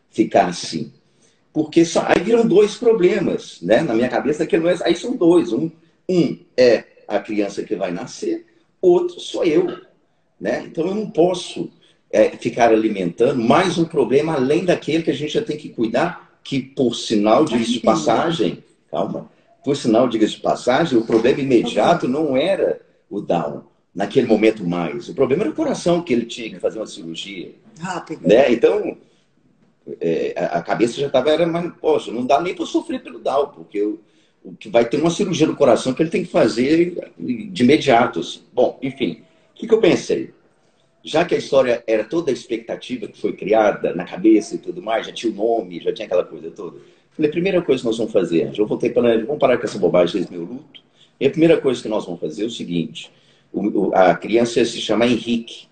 ficar 0.09 0.47
assim. 0.47 0.93
Porque 1.51 1.83
só... 1.83 2.05
aí 2.07 2.23
viram 2.23 2.47
dois 2.47 2.75
problemas, 2.75 3.59
né? 3.61 3.81
Na 3.81 3.93
minha 3.93 4.07
cabeça, 4.07 4.45
que 4.45 4.57
não 4.57 4.69
é... 4.69 4.77
aí 4.83 4.95
são 4.95 5.17
dois. 5.17 5.51
Um, 5.51 5.69
um 6.07 6.37
é 6.55 6.85
a 7.07 7.19
criança 7.19 7.63
que 7.63 7.75
vai 7.75 7.91
nascer, 7.91 8.45
outro 8.81 9.19
sou 9.19 9.43
eu. 9.43 9.67
Né? 10.39 10.63
Então, 10.65 10.87
eu 10.87 10.95
não 10.95 11.09
posso 11.09 11.71
é, 12.11 12.29
ficar 12.31 12.71
alimentando 12.71 13.41
mais 13.41 13.77
um 13.77 13.85
problema 13.85 14.33
além 14.33 14.65
daquele 14.65 15.03
que 15.03 15.11
a 15.11 15.15
gente 15.15 15.33
já 15.33 15.41
tem 15.41 15.57
que 15.57 15.69
cuidar, 15.69 16.39
que, 16.43 16.61
por 16.61 16.95
sinal, 16.95 17.45
diga 17.45 17.63
de 17.63 17.79
passagem, 17.79 18.63
calma, 18.89 19.29
por 19.63 19.75
sinal, 19.75 20.07
diga 20.07 20.27
de 20.27 20.37
passagem, 20.37 20.97
o 20.97 21.05
problema 21.05 21.41
imediato 21.41 22.07
não 22.07 22.37
era 22.37 22.79
o 23.09 23.19
Down, 23.19 23.63
naquele 23.93 24.27
momento 24.27 24.63
mais. 24.63 25.09
O 25.09 25.15
problema 25.15 25.43
era 25.43 25.51
o 25.51 25.55
coração, 25.55 26.03
que 26.03 26.13
ele 26.13 26.25
tinha 26.25 26.49
que 26.51 26.59
fazer 26.59 26.79
uma 26.79 26.85
cirurgia. 26.85 27.51
Rápido. 27.79 28.27
Né? 28.27 28.51
Então, 28.51 28.95
é, 29.99 30.33
a 30.51 30.61
cabeça 30.61 30.99
já 30.99 31.07
estava, 31.07 31.31
era, 31.31 31.47
mas, 31.47 31.73
poxa, 31.81 32.11
não 32.11 32.25
dá 32.25 32.39
nem 32.39 32.53
para 32.53 32.65
sofrer 32.65 33.01
pelo 33.01 33.19
Down, 33.19 33.47
porque 33.47 33.81
o 33.81 33.99
que 34.59 34.69
vai 34.69 34.85
ter 34.85 34.97
uma 34.97 35.09
cirurgia 35.09 35.47
no 35.47 35.55
coração 35.55 35.93
que 35.93 36.01
ele 36.01 36.09
tem 36.09 36.23
que 36.23 36.31
fazer 36.31 37.11
de 37.17 37.63
imediato. 37.63 38.19
Assim. 38.19 38.41
Bom, 38.53 38.77
enfim, 38.81 39.21
o 39.53 39.55
que, 39.55 39.67
que 39.67 39.73
eu 39.73 39.79
pensei? 39.79 40.33
Já 41.03 41.23
que 41.23 41.35
a 41.35 41.37
história 41.37 41.83
era 41.85 42.03
toda 42.03 42.31
a 42.31 42.33
expectativa 42.33 43.07
que 43.07 43.19
foi 43.19 43.33
criada 43.33 43.93
na 43.93 44.05
cabeça 44.05 44.55
e 44.55 44.57
tudo 44.57 44.81
mais, 44.81 45.05
já 45.05 45.13
tinha 45.13 45.31
o 45.31 45.35
nome, 45.35 45.79
já 45.79 45.93
tinha 45.93 46.05
aquela 46.05 46.23
coisa 46.23 46.49
toda 46.51 46.79
Falei, 47.15 47.29
a 47.29 47.31
primeira 47.31 47.61
coisa 47.61 47.81
que 47.81 47.87
nós 47.87 47.97
vamos 47.97 48.11
fazer, 48.11 48.51
eu 48.57 48.67
voltei 48.67 48.89
para 48.89 49.17
vamos 49.19 49.39
parar 49.39 49.57
com 49.57 49.63
essa 49.63 49.79
bobagem 49.79 50.19
desse 50.19 50.31
meu 50.31 50.43
luto. 50.43 50.83
E 51.17 51.25
a 51.25 51.29
primeira 51.29 51.61
coisa 51.61 51.81
que 51.81 51.87
nós 51.87 52.05
vamos 52.05 52.19
fazer 52.19 52.43
é 52.43 52.45
o 52.45 52.49
seguinte: 52.49 53.09
o, 53.53 53.87
o, 53.87 53.95
a 53.95 54.13
criança 54.15 54.59
ia 54.59 54.65
se 54.65 54.81
chamar 54.81 55.07
Henrique, 55.07 55.67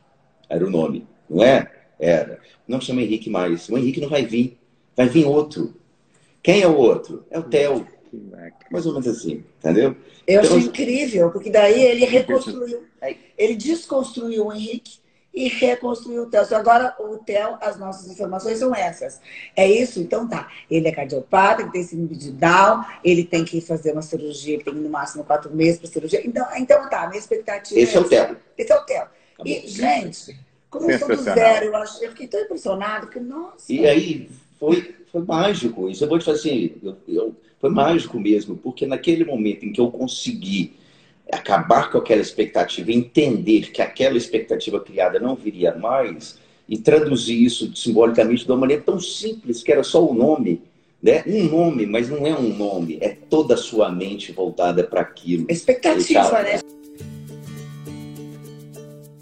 era 0.47 0.65
o 0.65 0.69
nome, 0.69 1.05
não 1.29 1.43
é? 1.43 1.69
Era. 1.99 2.39
Não 2.65 2.79
chama 2.79 3.01
Henrique 3.01 3.29
mais. 3.29 3.67
O 3.67 3.77
Henrique 3.77 3.99
não 3.99 4.07
vai 4.07 4.25
vir, 4.25 4.57
vai 4.95 5.09
vir 5.09 5.25
outro. 5.25 5.75
Quem 6.41 6.61
é 6.61 6.67
o 6.67 6.77
outro? 6.77 7.25
É 7.29 7.37
o 7.37 7.43
Theo. 7.43 7.85
Mais 8.71 8.85
ou 8.85 8.93
menos 8.93 9.07
assim, 9.07 9.43
entendeu? 9.59 9.95
Eu 10.25 10.41
então, 10.41 10.57
acho 10.57 10.67
incrível, 10.67 11.31
porque 11.31 11.49
daí 11.49 11.81
ele 11.81 12.05
reconstruiu, 12.05 12.83
ele 13.37 13.55
desconstruiu 13.55 14.47
o 14.47 14.53
Henrique 14.53 15.03
e 15.33 15.47
reconstruir 15.47 16.19
o 16.19 16.27
TEL. 16.27 16.45
Agora, 16.51 16.95
o 16.99 17.17
TEL, 17.17 17.57
as 17.59 17.79
nossas 17.79 18.09
informações 18.11 18.59
são 18.59 18.73
essas. 18.73 19.19
É 19.55 19.67
isso? 19.67 19.99
Então 19.99 20.27
tá. 20.27 20.47
Ele 20.69 20.87
é 20.87 20.91
cardiopata, 20.91 21.63
ele 21.63 21.71
tem 21.71 21.83
síndrome 21.83 22.15
de 22.15 22.31
Down, 22.31 22.85
ele 23.03 23.23
tem 23.23 23.43
que 23.43 23.59
fazer 23.59 23.93
uma 23.93 24.03
cirurgia, 24.03 24.53
ele 24.53 24.63
tem 24.63 24.73
no 24.75 24.89
máximo 24.89 25.23
quatro 25.23 25.53
meses 25.53 25.79
para 25.79 25.89
cirurgia. 25.89 26.25
Então, 26.25 26.45
então 26.55 26.87
tá, 26.87 27.07
minha 27.07 27.19
expectativa 27.19 27.79
Esse 27.79 27.95
é, 27.95 27.97
é 27.97 28.01
o 28.01 28.07
TEL. 28.07 28.35
Esse 28.57 28.71
é 28.71 28.75
o 28.75 28.85
TEL. 28.85 29.05
Tá 29.37 29.43
e, 29.43 29.67
gente, 29.67 30.39
começou 30.69 31.07
do 31.07 31.15
zero, 31.15 31.65
eu, 31.65 31.75
acho, 31.77 32.03
eu 32.03 32.09
fiquei 32.11 32.27
tão 32.27 32.41
impressionado 32.41 33.07
que, 33.07 33.19
nossa. 33.19 33.73
E 33.73 33.87
aí, 33.87 34.29
foi, 34.59 34.95
foi 35.11 35.23
mágico. 35.23 35.89
Isso 35.89 36.03
eu 36.03 36.09
vou 36.09 36.19
te 36.19 36.25
falar 36.25 36.37
assim, 36.37 36.75
eu, 36.83 36.95
eu, 37.07 37.35
foi 37.63 37.69
mágico 37.69 38.19
mesmo, 38.19 38.57
porque 38.57 38.85
naquele 38.85 39.23
momento 39.23 39.65
em 39.65 39.71
que 39.71 39.79
eu 39.79 39.89
consegui 39.89 40.73
acabar 41.31 41.89
com 41.89 41.97
aquela 41.97 42.21
expectativa, 42.21 42.91
entender 42.91 43.71
que 43.71 43.81
aquela 43.81 44.17
expectativa 44.17 44.81
criada 44.81 45.17
não 45.17 45.33
viria 45.33 45.73
mais 45.73 46.37
e 46.67 46.77
traduzir 46.77 47.41
isso 47.41 47.73
simbolicamente 47.73 48.43
de 48.43 48.51
uma 48.51 48.57
maneira 48.57 48.83
tão 48.83 48.99
simples 48.99 49.63
que 49.63 49.71
era 49.71 49.81
só 49.81 50.05
o 50.05 50.13
nome, 50.13 50.61
né? 51.01 51.23
Um 51.25 51.45
nome, 51.45 51.85
mas 51.85 52.09
não 52.09 52.27
é 52.27 52.37
um 52.37 52.53
nome, 52.53 52.97
é 52.99 53.15
toda 53.29 53.53
a 53.53 53.57
sua 53.57 53.89
mente 53.89 54.33
voltada 54.33 54.83
para 54.83 54.99
aquilo. 54.99 55.45
Expectativa, 55.47 56.43
né? 56.43 56.59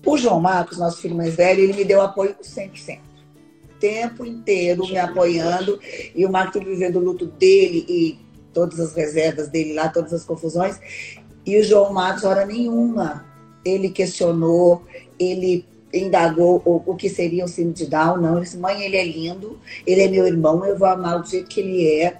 O 0.04 0.18
João 0.18 0.40
Marcos, 0.40 0.80
nosso 0.80 1.00
filho 1.00 1.16
mais 1.16 1.36
velho, 1.36 1.62
ele 1.62 1.74
me 1.74 1.86
deu 1.86 2.02
apoio 2.02 2.36
100%. 2.42 2.98
O 2.98 3.80
tempo 3.80 4.26
inteiro 4.26 4.88
me 4.88 4.98
apoiando 4.98 5.80
e 6.16 6.26
o 6.26 6.32
Marcos 6.32 6.64
vivendo 6.64 6.96
o 6.96 7.04
luto 7.04 7.28
dele 7.28 7.86
e 7.88 8.31
todas 8.54 8.80
as 8.80 8.94
reservas 8.94 9.48
dele 9.48 9.74
lá, 9.74 9.90
todas 9.90 10.14
as 10.14 10.24
confusões. 10.24 10.80
E 11.46 11.58
o 11.60 11.64
João 11.64 11.92
Marcos, 11.94 12.24
hora 12.24 12.46
nenhuma, 12.46 13.26
ele 13.66 13.90
questionou, 13.90 14.84
ele 15.20 15.66
indagou 15.94 16.62
o, 16.66 16.92
o 16.92 16.96
que 16.96 17.10
seria 17.10 17.46
o 17.46 17.48
síndrome 17.48 17.74
de 17.74 17.88
Down. 17.88 18.18
Não, 18.18 18.36
ele 18.36 18.46
disse, 18.46 18.58
mãe, 18.58 18.82
ele 18.82 18.98
é 18.98 19.06
lindo, 19.06 19.60
ele 19.86 20.02
é 20.02 20.08
meu 20.08 20.26
irmão, 20.26 20.66
eu 20.66 20.78
vou 20.78 20.88
amar 20.88 21.20
do 21.20 21.28
jeito 21.28 21.48
que 21.48 21.60
ele 21.60 21.88
é. 22.02 22.18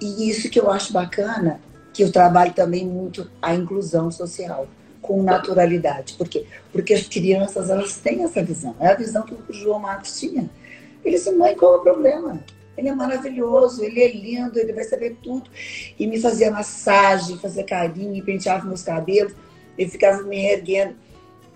E 0.00 0.28
isso 0.28 0.50
que 0.50 0.60
eu 0.60 0.70
acho 0.70 0.92
bacana, 0.92 1.60
que 1.92 2.04
eu 2.04 2.12
trabalho 2.12 2.52
também 2.52 2.86
muito 2.86 3.28
a 3.40 3.54
inclusão 3.54 4.10
social, 4.10 4.68
com 5.00 5.22
naturalidade. 5.22 6.14
Por 6.14 6.28
quê? 6.28 6.44
Porque 6.70 6.92
as 6.92 7.08
crianças, 7.08 7.70
elas 7.70 7.96
têm 7.96 8.24
essa 8.24 8.42
visão. 8.42 8.76
É 8.78 8.88
a 8.88 8.94
visão 8.94 9.22
que 9.22 9.34
o 9.34 9.52
João 9.52 9.80
Marcos 9.80 10.18
tinha. 10.18 10.48
Ele 11.04 11.16
disse, 11.16 11.32
mãe, 11.32 11.56
qual 11.56 11.74
é 11.74 11.76
o 11.78 11.80
problema? 11.80 12.40
Ele 12.78 12.88
é 12.88 12.94
maravilhoso, 12.94 13.82
ele 13.82 14.00
é 14.00 14.12
lindo, 14.12 14.56
ele 14.56 14.72
vai 14.72 14.84
saber 14.84 15.16
tudo. 15.20 15.50
E 15.98 16.06
me 16.06 16.20
fazia 16.20 16.48
massagem, 16.48 17.36
fazia 17.36 17.64
carinho, 17.64 18.24
penteava 18.24 18.64
meus 18.66 18.84
cabelos, 18.84 19.34
ele 19.76 19.90
ficava 19.90 20.22
me 20.22 20.46
erguendo. 20.46 20.94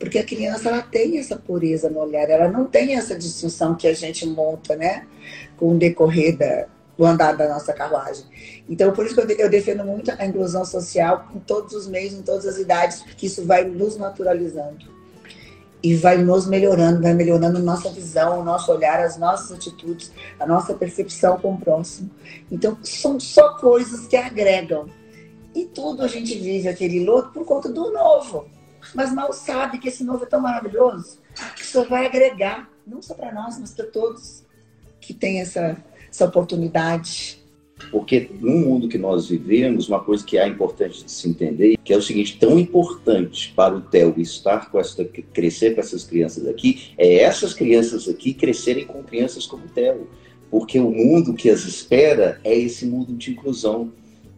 Porque 0.01 0.19
a 0.19 0.25
criança 0.25 0.69
ela 0.69 0.83
tem 0.83 1.19
essa 1.19 1.37
pureza 1.37 1.89
no 1.89 2.01
olhar, 2.01 2.29
ela 2.29 2.49
não 2.49 2.65
tem 2.65 2.97
essa 2.97 3.17
distinção 3.17 3.77
que 3.77 3.87
a 3.87 3.95
gente 3.95 4.27
monta, 4.27 4.75
né? 4.75 5.07
Com 5.57 5.77
o 5.77 5.79
decorrer 5.79 6.37
da, 6.37 6.67
do 6.99 7.05
andar 7.05 7.37
da 7.37 7.49
nossa 7.49 7.73
carruagem. 7.73 8.25
Então, 8.69 8.93
por 8.93 9.07
isso 9.07 9.15
que 9.15 9.41
eu, 9.41 9.49
defendo 9.49 9.85
muito 9.85 10.11
a 10.11 10.27
inclusão 10.27 10.65
social 10.65 11.31
em 11.33 11.39
todos 11.39 11.73
os 11.73 11.87
meios, 11.87 12.15
em 12.15 12.23
todas 12.23 12.47
as 12.47 12.59
idades, 12.59 13.01
porque 13.03 13.27
isso 13.27 13.47
vai 13.47 13.63
nos 13.63 13.97
naturalizando 13.97 14.92
e 15.83 15.97
vai 15.97 16.19
nos 16.19 16.47
melhorando, 16.47 17.03
vai 17.03 17.13
melhorando 17.13 17.59
nossa 17.59 17.91
visão, 17.91 18.41
o 18.41 18.45
nosso 18.45 18.71
olhar, 18.71 19.01
as 19.01 19.17
nossas 19.17 19.51
atitudes, 19.51 20.13
a 20.39 20.47
nossa 20.47 20.75
percepção 20.75 21.39
com 21.39 21.55
o 21.55 21.59
próximo. 21.59 22.11
Então, 22.51 22.79
são 22.83 23.19
só 23.19 23.55
coisas 23.55 24.07
que 24.07 24.17
agregam. 24.17 24.89
E 25.55 25.67
tudo 25.67 26.03
a 26.03 26.09
gente 26.09 26.39
vive 26.39 26.69
aquele 26.69 27.05
luto 27.05 27.31
por 27.31 27.45
conta 27.45 27.69
do 27.69 27.91
novo. 27.91 28.47
Mas 28.95 29.13
mal 29.13 29.33
sabe 29.33 29.79
que 29.79 29.89
esse 29.89 30.05
novo 30.05 30.25
é 30.25 30.27
tão 30.27 30.41
maravilhoso 30.41 31.19
que 31.57 31.67
só 31.67 31.85
vai 31.85 32.07
agregar, 32.07 32.69
não 32.87 33.01
só 33.01 33.15
para 33.15 33.33
nós, 33.33 33.59
mas 33.59 33.73
para 33.73 33.87
todos 33.87 34.45
que 35.01 35.15
têm 35.15 35.41
essa, 35.41 35.77
essa 36.09 36.25
oportunidade 36.25 37.42
porque 37.91 38.31
no 38.41 38.53
mundo 38.53 38.89
que 38.89 38.99
nós 38.99 39.29
vivemos, 39.29 39.89
uma 39.89 40.01
coisa 40.01 40.25
que 40.25 40.39
é 40.39 40.47
importante 40.47 41.05
de 41.05 41.11
se 41.11 41.29
entender, 41.29 41.77
que 41.83 41.93
é 41.93 41.97
o 41.97 42.03
seguinte, 42.03 42.39
tão 42.39 42.59
importante 42.59 43.53
para 43.55 43.75
o 43.75 43.81
Theo 43.81 44.15
estar 44.19 44.71
com 44.71 44.79
essa, 44.79 45.05
crescer 45.05 45.75
com 45.75 45.81
essas 45.81 46.05
crianças 46.05 46.47
aqui, 46.47 46.93
é 46.97 47.17
essas 47.17 47.55
crianças 47.55 48.09
aqui 48.09 48.33
crescerem 48.33 48.85
com 48.85 49.03
crianças 49.03 49.47
como 49.47 49.65
o 49.65 49.69
Theo. 49.69 50.09
Porque 50.51 50.79
o 50.79 50.91
mundo 50.91 51.33
que 51.33 51.49
as 51.49 51.65
espera 51.65 52.39
é 52.45 52.57
esse 52.57 52.85
mundo 52.85 53.15
de 53.15 53.33
inclusão. 53.33 53.91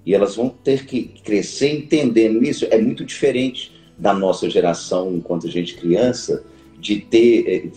E 0.06 0.14
elas 0.14 0.36
vão 0.36 0.48
ter 0.48 0.86
que 0.86 1.10
crescer 1.24 1.76
entendendo 1.76 2.44
isso. 2.44 2.66
É 2.70 2.78
muito 2.80 3.04
diferente 3.04 3.72
da 3.98 4.14
nossa 4.14 4.48
geração, 4.48 5.14
enquanto 5.14 5.46
a 5.46 5.50
gente 5.50 5.74
criança, 5.74 6.44
de 6.84 7.00
ter, 7.00 7.72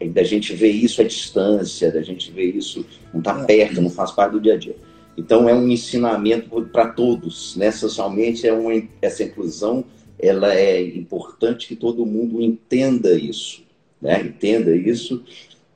eh, 0.00 0.08
da 0.08 0.22
gente 0.22 0.54
ver 0.54 0.70
isso 0.70 1.00
à 1.00 1.04
distância, 1.04 1.90
da 1.90 2.02
gente 2.02 2.30
ver 2.30 2.54
isso 2.54 2.86
não 3.12 3.18
está 3.18 3.40
é. 3.40 3.44
perto, 3.44 3.82
não 3.82 3.90
faz 3.90 4.12
parte 4.12 4.32
do 4.32 4.40
dia 4.40 4.54
a 4.54 4.56
dia. 4.56 4.76
Então 5.18 5.48
é 5.48 5.54
um 5.54 5.68
ensinamento 5.68 6.62
para 6.72 6.86
todos, 6.86 7.56
né? 7.56 7.72
Socialmente 7.72 8.46
é 8.46 8.52
uma, 8.52 8.80
essa 9.02 9.24
inclusão, 9.24 9.84
ela 10.20 10.54
é 10.54 10.80
importante 10.80 11.66
que 11.66 11.74
todo 11.74 12.06
mundo 12.06 12.40
entenda 12.40 13.12
isso, 13.12 13.64
né? 14.00 14.20
Entenda 14.20 14.70
isso 14.74 15.24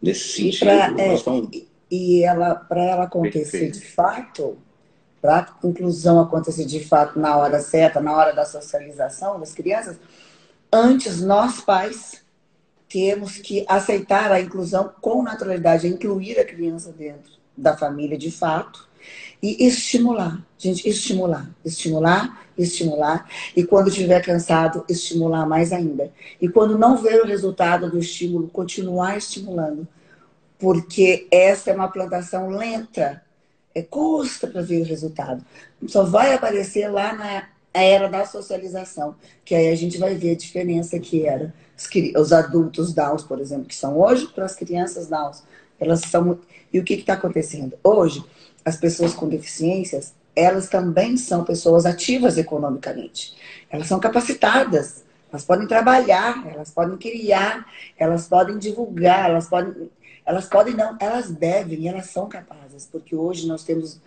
nesse 0.01 0.29
sentido. 0.29 0.71
E, 0.71 0.95
pra, 0.95 0.95
é, 1.03 1.15
estamos... 1.15 1.51
e 1.91 2.23
ela, 2.23 2.55
para 2.55 2.85
ela 2.85 3.05
acontecer 3.05 3.59
Perfeito. 3.59 3.81
de 3.81 3.87
fato, 3.87 4.57
para 5.21 5.39
a 5.41 5.67
inclusão 5.67 6.21
acontecer 6.21 6.65
de 6.65 6.79
fato 6.79 7.19
na 7.19 7.37
hora 7.37 7.59
certa, 7.59 8.01
na 8.01 8.17
hora 8.17 8.33
da 8.33 8.45
socialização 8.45 9.41
das 9.41 9.53
crianças, 9.53 9.99
antes 10.73 11.21
nós 11.21 11.61
pais 11.61 12.25
temos 12.89 13.39
que 13.39 13.65
aceitar 13.69 14.31
a 14.31 14.41
inclusão 14.41 14.93
com 15.01 15.23
naturalidade, 15.23 15.89
incluir 15.89 16.39
a 16.39 16.45
criança 16.45 16.93
dentro 16.93 17.33
da 17.57 17.77
família 17.77 18.17
de 18.17 18.31
fato 18.31 18.87
e 19.43 19.67
estimular, 19.67 20.45
gente, 20.59 20.89
estimular, 20.89 21.51
estimular 21.65 22.47
estimular. 22.59 23.29
E 23.55 23.65
quando 23.65 23.89
estiver 23.89 24.21
cansado, 24.25 24.85
estimular 24.89 25.47
mais 25.47 25.73
ainda. 25.73 26.11
E 26.41 26.49
quando 26.49 26.79
não 26.79 26.97
ver 26.97 27.21
o 27.23 27.27
resultado 27.27 27.91
do 27.91 27.99
estímulo, 27.99 28.49
continuar 28.49 29.17
estimulando. 29.17 29.87
Porque 30.59 31.27
essa 31.31 31.71
é 31.71 31.75
uma 31.75 31.89
plantação 31.89 32.49
lenta. 32.49 33.23
É, 33.75 33.83
custa 33.83 34.47
para 34.47 34.63
ver 34.63 34.81
o 34.81 34.85
resultado. 34.85 35.45
Só 35.87 36.03
vai 36.05 36.33
aparecer 36.33 36.89
lá 36.89 37.13
na 37.13 37.49
era 37.85 38.09
da 38.09 38.25
socialização, 38.25 39.15
que 39.45 39.55
aí 39.55 39.69
a 39.69 39.77
gente 39.77 39.99
vai 39.99 40.15
ver 40.15 40.33
a 40.33 40.37
diferença 40.37 40.99
que 40.99 41.27
era 41.27 41.53
os 42.17 42.33
adultos 42.33 42.95
Downs, 42.95 43.23
por 43.23 43.39
exemplo, 43.41 43.67
que 43.67 43.75
são 43.75 43.99
hoje, 43.99 44.27
para 44.29 44.45
as 44.45 44.55
crianças 44.55 45.09
Downs. 45.09 45.43
Elas 45.79 46.01
são. 46.01 46.39
E 46.73 46.79
o 46.79 46.85
que 46.85 46.95
está 46.95 47.15
acontecendo? 47.15 47.77
Hoje, 47.85 48.25
as 48.65 48.77
pessoas 48.77 49.15
com 49.15 49.29
deficiências, 49.29 50.15
elas 50.35 50.69
também 50.69 51.17
são 51.17 51.45
pessoas 51.45 51.87
ativas 51.87 52.39
economicamente. 52.39 53.37
Elas 53.71 53.87
são 53.87 54.01
capacitadas, 54.01 55.05
elas 55.31 55.45
podem 55.45 55.67
trabalhar, 55.67 56.47
elas 56.47 56.71
podem 56.71 56.97
criar, 56.97 57.67
elas 57.99 58.27
podem 58.27 58.59
divulgar, 58.59 59.31
elas 59.31 59.49
podem, 59.49 59.91
elas 60.25 60.47
podem 60.47 60.75
não, 60.75 60.97
elas 61.01 61.31
devem, 61.31 61.89
elas 61.89 62.07
são 62.07 62.29
capazes, 62.29 62.89
porque 62.91 63.15
hoje 63.15 63.47
nós 63.47 63.65
temos 63.65 64.01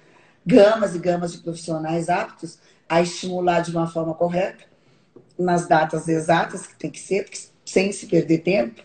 gamas 0.45 0.95
e 0.95 0.99
gamas 0.99 1.31
de 1.31 1.39
profissionais 1.39 2.09
aptos 2.09 2.57
a 2.89 3.01
estimular 3.01 3.61
de 3.61 3.71
uma 3.71 3.87
forma 3.87 4.13
correta, 4.15 4.65
nas 5.37 5.67
datas 5.67 6.07
exatas 6.07 6.67
que 6.67 6.75
tem 6.75 6.89
que 6.89 6.99
ser, 6.99 7.29
sem 7.63 7.91
se 7.91 8.07
perder 8.07 8.39
tempo, 8.39 8.81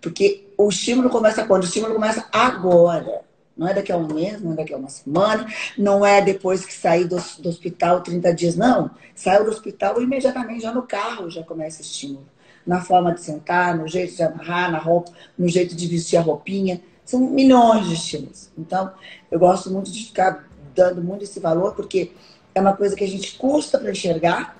porque 0.00 0.48
o 0.56 0.68
estímulo 0.68 1.10
começa 1.10 1.44
quando? 1.44 1.64
O 1.64 1.66
estímulo 1.66 1.94
começa 1.94 2.26
agora. 2.32 3.22
Não 3.56 3.66
é 3.66 3.74
daqui 3.74 3.90
a 3.90 3.96
um 3.96 4.06
mês, 4.06 4.40
não 4.40 4.52
é 4.52 4.56
daqui 4.56 4.72
a 4.72 4.76
uma 4.76 4.88
semana, 4.88 5.44
não 5.76 6.06
é 6.06 6.22
depois 6.22 6.64
que 6.64 6.72
sair 6.72 7.04
do, 7.06 7.16
do 7.40 7.48
hospital 7.48 8.00
30 8.02 8.32
dias, 8.32 8.54
não. 8.54 8.88
Saiu 9.16 9.44
do 9.44 9.50
hospital 9.50 10.00
imediatamente, 10.00 10.62
já 10.62 10.72
no 10.72 10.82
carro 10.82 11.28
já 11.28 11.42
começa 11.42 11.80
o 11.80 11.82
estímulo. 11.82 12.26
Na 12.64 12.80
forma 12.80 13.12
de 13.12 13.20
sentar, 13.20 13.76
no 13.76 13.88
jeito 13.88 14.14
de 14.14 14.22
amarrar, 14.22 14.70
na 14.70 14.78
roupa, 14.78 15.10
no 15.36 15.48
jeito 15.48 15.74
de 15.74 15.86
vestir 15.88 16.16
a 16.16 16.20
roupinha. 16.20 16.80
São 17.04 17.18
milhões 17.18 17.88
de 17.88 17.94
estímulos. 17.94 18.50
Então, 18.56 18.92
eu 19.28 19.40
gosto 19.40 19.70
muito 19.72 19.90
de 19.90 20.04
ficar 20.04 20.48
dando 20.72 21.02
muito 21.02 21.24
esse 21.24 21.40
valor, 21.40 21.74
porque 21.74 22.12
é 22.58 22.60
uma 22.60 22.76
coisa 22.76 22.96
que 22.96 23.04
a 23.04 23.08
gente 23.08 23.36
custa 23.38 23.78
para 23.78 23.90
enxergar, 23.90 24.56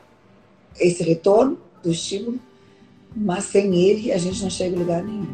esse 0.78 1.02
retorno 1.02 1.58
do 1.82 1.90
estímulo, 1.90 2.38
mas 3.14 3.44
sem 3.44 3.74
ele 3.74 4.12
a 4.12 4.18
gente 4.18 4.40
não 4.42 4.50
chega 4.50 4.76
em 4.76 4.78
lugar 4.78 5.02
nenhum. 5.02 5.26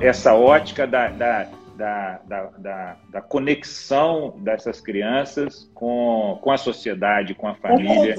Essa 0.00 0.34
ótica 0.34 0.86
da, 0.86 1.08
da, 1.08 1.48
da, 1.76 2.20
da, 2.58 2.96
da 3.10 3.20
conexão 3.22 4.34
dessas 4.38 4.80
crianças 4.80 5.70
com, 5.72 6.38
com 6.42 6.50
a 6.50 6.58
sociedade, 6.58 7.34
com 7.34 7.46
a 7.46 7.54
família. 7.54 8.16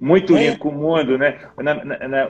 Muito 0.00 0.36
é. 0.36 0.46
lindo 0.46 0.58
com 0.58 0.70
o 0.70 0.72
mundo, 0.72 1.18
né? 1.18 1.38
Na, 1.58 1.74
na, 1.84 2.08
na, 2.08 2.28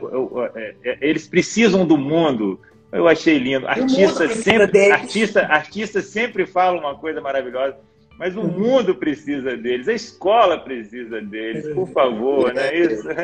é, 0.57 0.75
é, 0.85 0.99
eles 1.01 1.27
precisam 1.27 1.87
do 1.87 1.97
mundo. 1.97 2.61
Eu 2.91 3.07
achei 3.07 3.39
lindo. 3.39 3.67
Artista 3.69 4.29
sempre, 4.29 4.91
artista, 4.91 5.41
artista 5.43 6.01
sempre 6.01 6.47
fala 6.47 6.79
uma 6.79 6.97
coisa 6.97 7.21
maravilhosa 7.21 7.77
mas 8.19 8.37
o 8.37 8.43
mundo 8.43 8.97
precisa 8.97 9.57
deles, 9.57 9.87
a 9.87 9.93
escola 9.93 10.59
precisa 10.59 11.23
deles, 11.23 11.73
por 11.73 11.89
favor, 11.89 12.53
né? 12.53 12.77
Isso. 12.77 13.09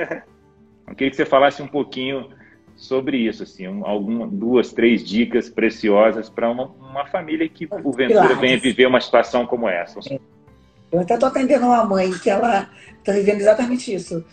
Eu 0.86 0.94
queria 0.94 1.10
que 1.10 1.16
você 1.16 1.24
falasse 1.24 1.60
um 1.62 1.66
pouquinho 1.66 2.28
sobre 2.76 3.16
isso, 3.16 3.42
assim, 3.42 3.66
algumas 3.84 4.30
duas, 4.30 4.72
três 4.72 5.02
dicas 5.02 5.48
preciosas 5.48 6.28
para 6.28 6.50
uma, 6.50 6.66
uma, 6.66 7.06
família 7.06 7.48
que 7.48 7.66
porventura 7.66 8.34
venha 8.34 8.58
viver 8.58 8.86
uma 8.86 9.00
situação 9.00 9.46
como 9.46 9.68
essa. 9.68 9.98
Eu 10.92 11.00
até 11.00 11.14
estou 11.14 11.28
atendendo 11.28 11.66
uma 11.66 11.84
mãe 11.84 12.12
que 12.12 12.28
ela 12.28 12.68
está 12.98 13.12
vivendo 13.12 13.40
exatamente 13.40 13.94
isso. 13.94 14.24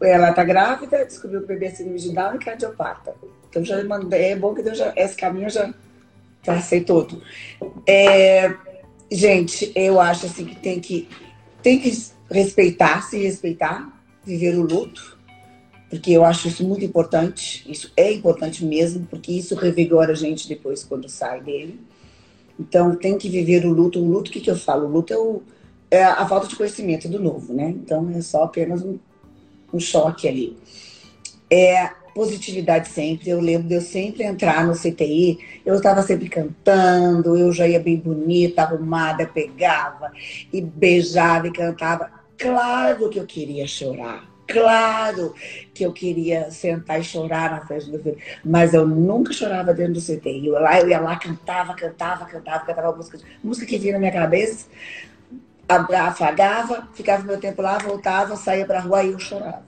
Ela 0.00 0.30
está 0.30 0.42
grávida, 0.42 1.04
descobriu 1.04 1.40
que 1.40 1.44
o 1.44 1.48
bebê 1.48 1.66
é 1.66 1.70
síndrome 1.70 1.98
de 1.98 2.12
Down 2.12 2.36
e 2.36 2.38
cardiopata. 2.38 3.14
Então 3.50 3.64
já 3.64 3.82
mandei, 3.84 4.30
é 4.30 4.36
bom 4.36 4.54
que 4.54 4.62
Deus 4.62 4.78
já, 4.78 4.92
esse 4.96 5.16
caminho 5.16 5.50
já, 5.50 5.74
já 6.42 6.54
aceitou 6.54 7.04
tudo. 7.04 7.22
É, 7.86 8.54
Gente, 9.10 9.72
eu 9.74 10.00
acho 10.00 10.26
assim 10.26 10.44
que 10.44 10.54
tem 10.54 10.78
que 10.78 11.08
tem 11.60 11.80
que 11.80 11.92
respeitar, 12.30 13.02
se 13.02 13.18
respeitar, 13.18 14.00
viver 14.24 14.56
o 14.56 14.62
luto, 14.62 15.18
porque 15.90 16.12
eu 16.12 16.24
acho 16.24 16.46
isso 16.46 16.64
muito 16.64 16.84
importante. 16.84 17.68
Isso 17.68 17.92
é 17.96 18.12
importante 18.12 18.64
mesmo, 18.64 19.04
porque 19.10 19.32
isso 19.32 19.56
revigora 19.56 20.12
a 20.12 20.14
gente 20.14 20.48
depois 20.48 20.84
quando 20.84 21.08
sai 21.08 21.40
dele. 21.40 21.80
Então 22.58 22.94
tem 22.94 23.18
que 23.18 23.28
viver 23.28 23.66
o 23.66 23.72
luto. 23.72 23.98
O 23.98 24.08
luto, 24.08 24.30
o 24.30 24.32
que, 24.32 24.40
que 24.40 24.50
eu 24.50 24.56
falo? 24.56 24.86
O 24.86 24.90
luto 24.90 25.12
é, 25.12 25.18
o, 25.18 25.42
é 25.90 26.04
a 26.04 26.24
falta 26.26 26.46
de 26.46 26.54
conhecimento 26.54 27.08
do 27.08 27.18
novo, 27.18 27.52
né? 27.52 27.68
Então 27.70 28.08
é 28.14 28.20
só 28.20 28.44
apenas 28.44 28.80
um, 28.80 28.96
um 29.72 29.80
choque 29.80 30.28
ali. 30.28 30.56
É, 31.50 31.90
positividade 32.14 32.88
sempre. 32.88 33.30
Eu 33.30 33.40
lembro 33.40 33.68
de 33.68 33.74
eu 33.74 33.80
sempre 33.80 34.22
entrar 34.22 34.66
no 34.66 34.74
CTI, 34.74 35.38
eu 35.64 35.76
estava 35.76 36.02
sempre 36.02 36.28
cantando, 36.28 37.36
eu 37.36 37.52
já 37.52 37.66
ia 37.66 37.80
bem 37.80 37.96
bonita, 37.96 38.62
arrumada, 38.62 39.26
pegava 39.26 40.12
e 40.52 40.60
beijava 40.60 41.48
e 41.48 41.52
cantava. 41.52 42.10
Claro 42.36 43.08
que 43.10 43.18
eu 43.18 43.26
queria 43.26 43.66
chorar. 43.66 44.30
Claro 44.46 45.32
que 45.72 45.84
eu 45.84 45.92
queria 45.92 46.50
sentar 46.50 47.00
e 47.00 47.04
chorar 47.04 47.52
na 47.52 47.66
frente 47.66 47.88
do 47.88 48.02
filho, 48.02 48.18
mas 48.44 48.74
eu 48.74 48.86
nunca 48.86 49.32
chorava 49.32 49.72
dentro 49.72 49.94
do 49.94 50.00
CTI. 50.00 50.48
Eu, 50.48 50.54
lá, 50.54 50.80
eu 50.80 50.88
ia 50.88 51.00
lá, 51.00 51.16
cantava, 51.16 51.72
cantava, 51.74 52.24
cantava, 52.24 52.64
cantava 52.64 52.96
música, 52.96 53.18
música 53.44 53.66
que 53.66 53.78
vinha 53.78 53.92
na 53.92 54.00
minha 54.00 54.12
cabeça, 54.12 54.66
afagava, 55.68 56.88
ficava 56.94 57.22
meu 57.22 57.38
tempo 57.38 57.62
lá, 57.62 57.78
voltava, 57.78 58.34
saía 58.34 58.66
para 58.66 58.78
a 58.78 58.82
rua 58.82 59.04
e 59.04 59.12
eu 59.12 59.18
chorava. 59.20 59.62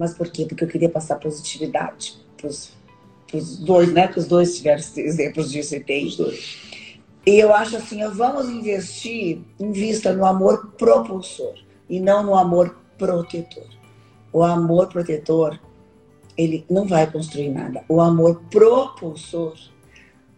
Mas 0.00 0.14
por 0.14 0.30
quê? 0.30 0.46
Porque 0.46 0.64
eu 0.64 0.68
queria 0.68 0.88
passar 0.88 1.16
positividade 1.16 2.16
para 2.34 2.48
os 2.48 3.58
dois, 3.58 3.92
né? 3.92 4.08
Que 4.08 4.18
os 4.18 4.26
dois 4.26 4.56
tiveram 4.56 4.82
exemplos 4.96 5.52
de 5.52 5.60
CTI. 5.60 6.06
Os 6.06 6.16
dois. 6.16 6.58
E 7.26 7.38
eu 7.38 7.54
acho 7.54 7.76
assim, 7.76 8.02
vamos 8.08 8.48
investir, 8.48 9.42
invista 9.58 10.14
no 10.14 10.24
amor 10.24 10.72
propulsor 10.78 11.52
e 11.86 12.00
não 12.00 12.22
no 12.22 12.34
amor 12.34 12.78
protetor. 12.96 13.66
O 14.32 14.42
amor 14.42 14.88
protetor, 14.88 15.60
ele 16.34 16.64
não 16.70 16.86
vai 16.86 17.06
construir 17.06 17.50
nada. 17.50 17.84
O 17.86 18.00
amor 18.00 18.40
propulsor 18.50 19.54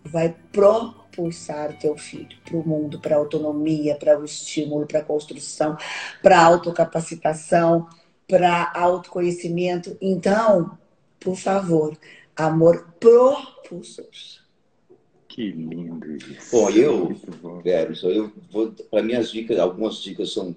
vai 0.04 0.34
propulsar 0.50 1.78
teu 1.78 1.96
filho 1.96 2.36
para 2.44 2.56
o 2.56 2.66
mundo, 2.66 2.98
para 2.98 3.14
a 3.14 3.18
autonomia, 3.18 3.94
para 3.94 4.18
o 4.18 4.24
estímulo, 4.24 4.86
para 4.86 4.98
a 4.98 5.04
construção, 5.04 5.76
para 6.20 6.40
a 6.40 6.44
autocapacitação 6.44 7.86
para 8.32 8.72
autoconhecimento. 8.74 9.94
Então, 10.00 10.78
por 11.20 11.36
favor, 11.36 11.94
amor 12.34 12.88
propulsor. 12.98 14.06
Que 15.28 15.50
lindo 15.50 16.16
isso. 16.16 16.50
Bom, 16.50 16.70
eu, 16.70 17.14
Verso, 17.62 18.06
eu 18.08 18.32
vou 18.50 18.72
para 18.90 19.02
minhas 19.02 19.30
dicas, 19.30 19.58
algumas 19.58 19.96
dicas 19.96 20.32
são 20.32 20.56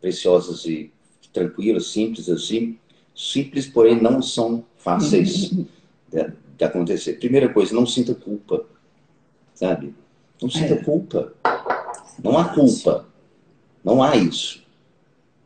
preciosas 0.00 0.64
e 0.64 0.92
tranquilas, 1.32 1.86
simples 1.92 2.28
assim, 2.28 2.76
simples, 3.14 3.68
porém 3.68 4.02
não 4.02 4.20
são 4.20 4.64
fáceis 4.76 5.50
de, 6.10 6.32
de, 6.58 6.64
acontecer. 6.64 7.20
Primeira 7.20 7.48
coisa, 7.52 7.72
não 7.72 7.86
sinta 7.86 8.16
culpa, 8.16 8.66
sabe? 9.54 9.94
Não 10.42 10.50
sinta 10.50 10.74
é. 10.74 10.82
culpa. 10.82 11.32
Não 12.20 12.36
há 12.36 12.48
culpa. 12.48 13.06
Não 13.84 14.02
há 14.02 14.16
isso. 14.16 14.65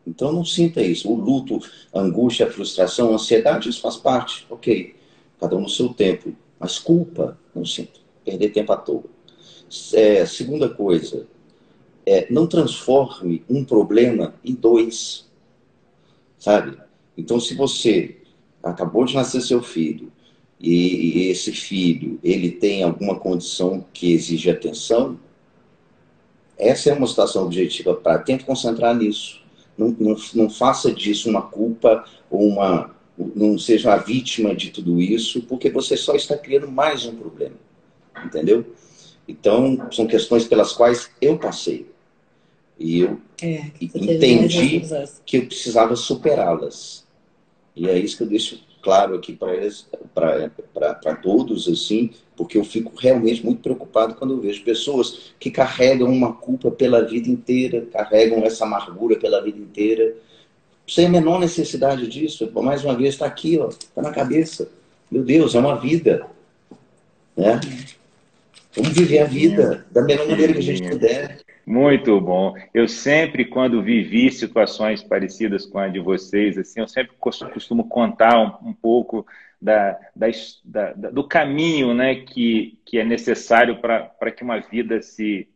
Então 0.06 0.32
não 0.32 0.44
sinta 0.44 0.82
isso. 0.82 1.10
O 1.10 1.14
luto, 1.14 1.60
a 1.92 2.00
angústia, 2.00 2.46
a 2.46 2.50
frustração, 2.50 3.10
a 3.10 3.14
ansiedade, 3.14 3.68
isso 3.68 3.80
faz 3.80 3.96
parte. 3.96 4.46
Ok. 4.50 4.94
Cada 5.38 5.56
um 5.56 5.62
no 5.62 5.68
seu 5.68 5.90
tempo. 5.90 6.34
Mas 6.58 6.78
culpa, 6.78 7.38
não 7.54 7.64
sinto. 7.64 8.00
Perder 8.24 8.50
tempo 8.50 8.72
à 8.72 8.76
toa. 8.76 9.04
É, 9.94 10.26
segunda 10.26 10.68
coisa, 10.68 11.26
é, 12.04 12.26
não 12.30 12.46
transforme 12.46 13.44
um 13.48 13.64
problema 13.64 14.34
em 14.44 14.54
dois. 14.54 15.28
Sabe? 16.38 16.76
Então, 17.16 17.38
se 17.38 17.54
você 17.54 18.16
acabou 18.62 19.04
de 19.04 19.14
nascer 19.14 19.40
seu 19.40 19.62
filho 19.62 20.10
e, 20.58 21.28
esse 21.28 21.52
filho 21.52 22.18
ele 22.22 22.50
tem 22.50 22.82
alguma 22.82 23.18
condição 23.18 23.84
que 23.92 24.12
exige 24.12 24.50
atenção, 24.50 25.18
essa 26.58 26.90
é 26.90 26.92
uma 26.92 27.06
situação 27.06 27.46
objetiva 27.46 27.94
para 27.94 28.18
tente 28.18 28.44
concentrar 28.44 28.94
nisso 28.94 29.39
não, 29.80 29.96
não, 29.98 30.16
não 30.34 30.50
faça 30.50 30.92
disso 30.92 31.30
uma 31.30 31.42
culpa 31.42 32.04
ou 32.30 32.46
uma. 32.46 32.94
não 33.34 33.58
seja 33.58 33.94
a 33.94 33.96
vítima 33.96 34.54
de 34.54 34.70
tudo 34.70 35.00
isso, 35.00 35.42
porque 35.42 35.70
você 35.70 35.96
só 35.96 36.14
está 36.14 36.36
criando 36.36 36.70
mais 36.70 37.06
um 37.06 37.14
problema. 37.14 37.56
Entendeu? 38.24 38.66
Então, 39.26 39.88
são 39.90 40.06
questões 40.06 40.44
pelas 40.44 40.72
quais 40.72 41.10
eu 41.20 41.38
passei. 41.38 41.86
E 42.78 43.00
eu 43.00 43.20
é, 43.40 43.70
entendi 43.80 44.82
que 45.24 45.38
eu 45.38 45.46
precisava 45.46 45.96
superá-las. 45.96 47.06
E 47.74 47.88
é 47.88 47.98
isso 47.98 48.16
que 48.16 48.22
eu 48.24 48.26
deixo 48.26 48.60
claro 48.82 49.14
aqui 49.14 49.32
para 49.32 51.14
todos, 51.22 51.68
assim, 51.68 52.10
porque 52.36 52.56
eu 52.56 52.64
fico 52.64 52.92
realmente 52.96 53.44
muito 53.44 53.60
preocupado 53.60 54.14
quando 54.14 54.34
eu 54.34 54.40
vejo 54.40 54.64
pessoas 54.64 55.32
que 55.38 55.50
carregam 55.50 56.08
uma 56.08 56.32
culpa 56.32 56.70
pela 56.70 57.02
vida 57.02 57.28
inteira, 57.28 57.86
carregam 57.92 58.44
essa 58.44 58.64
amargura 58.64 59.16
pela 59.18 59.42
vida 59.42 59.58
inteira, 59.58 60.14
sem 60.86 61.06
a 61.06 61.10
menor 61.10 61.38
necessidade 61.38 62.06
disso. 62.08 62.50
Mais 62.54 62.84
uma 62.84 62.96
vez, 62.96 63.14
está 63.14 63.26
aqui, 63.26 63.54
está 63.54 64.02
na 64.02 64.10
cabeça. 64.10 64.70
Meu 65.10 65.22
Deus, 65.22 65.54
é 65.54 65.58
uma 65.58 65.78
vida. 65.78 66.26
Né? 67.36 67.60
Vamos 68.74 68.92
viver 68.92 69.20
a 69.20 69.24
vida 69.24 69.86
da 69.90 70.02
melhor 70.02 70.28
maneira 70.28 70.52
que 70.52 70.58
a 70.58 70.62
gente 70.62 70.88
puder. 70.88 71.40
Muito 71.70 72.20
bom. 72.20 72.56
Eu 72.74 72.88
sempre, 72.88 73.44
quando 73.44 73.80
vivi 73.80 74.28
situações 74.32 75.04
parecidas 75.04 75.64
com 75.64 75.78
a 75.78 75.86
de 75.86 76.00
vocês, 76.00 76.58
assim, 76.58 76.80
eu 76.80 76.88
sempre 76.88 77.14
costumo 77.16 77.88
contar 77.88 78.40
um, 78.40 78.70
um 78.70 78.72
pouco 78.72 79.24
da, 79.62 79.96
da, 80.16 80.26
da, 80.64 81.10
do 81.12 81.22
caminho 81.22 81.94
né, 81.94 82.16
que, 82.16 82.76
que 82.84 82.98
é 82.98 83.04
necessário 83.04 83.80
para 83.80 84.32
que 84.32 84.42
uma 84.42 84.58
vida 84.58 85.00
se, 85.00 85.48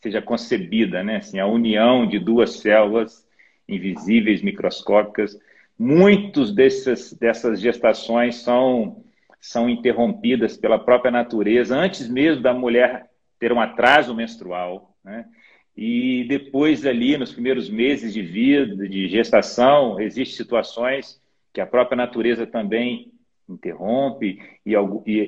seja 0.00 0.20
concebida, 0.20 1.04
né? 1.04 1.18
Assim, 1.18 1.38
a 1.38 1.46
união 1.46 2.08
de 2.08 2.18
duas 2.18 2.58
células 2.58 3.24
invisíveis, 3.68 4.42
microscópicas. 4.42 5.38
Muitos 5.78 6.52
desses, 6.52 7.12
dessas 7.12 7.60
gestações 7.60 8.42
são, 8.42 9.04
são 9.40 9.70
interrompidas 9.70 10.56
pela 10.56 10.80
própria 10.80 11.12
natureza, 11.12 11.76
antes 11.76 12.08
mesmo 12.08 12.42
da 12.42 12.52
mulher 12.52 13.08
ter 13.38 13.52
um 13.52 13.60
atraso 13.60 14.12
menstrual. 14.12 14.92
Né? 15.04 15.24
E 15.76 16.24
depois, 16.28 16.84
ali, 16.84 17.16
nos 17.16 17.32
primeiros 17.32 17.70
meses 17.70 18.12
de 18.12 18.22
vida, 18.22 18.88
de 18.88 19.08
gestação, 19.08 20.00
existem 20.00 20.36
situações 20.36 21.20
que 21.52 21.60
a 21.60 21.66
própria 21.66 21.96
natureza 21.96 22.46
também 22.46 23.12
interrompe 23.48 24.38
e, 24.64 24.74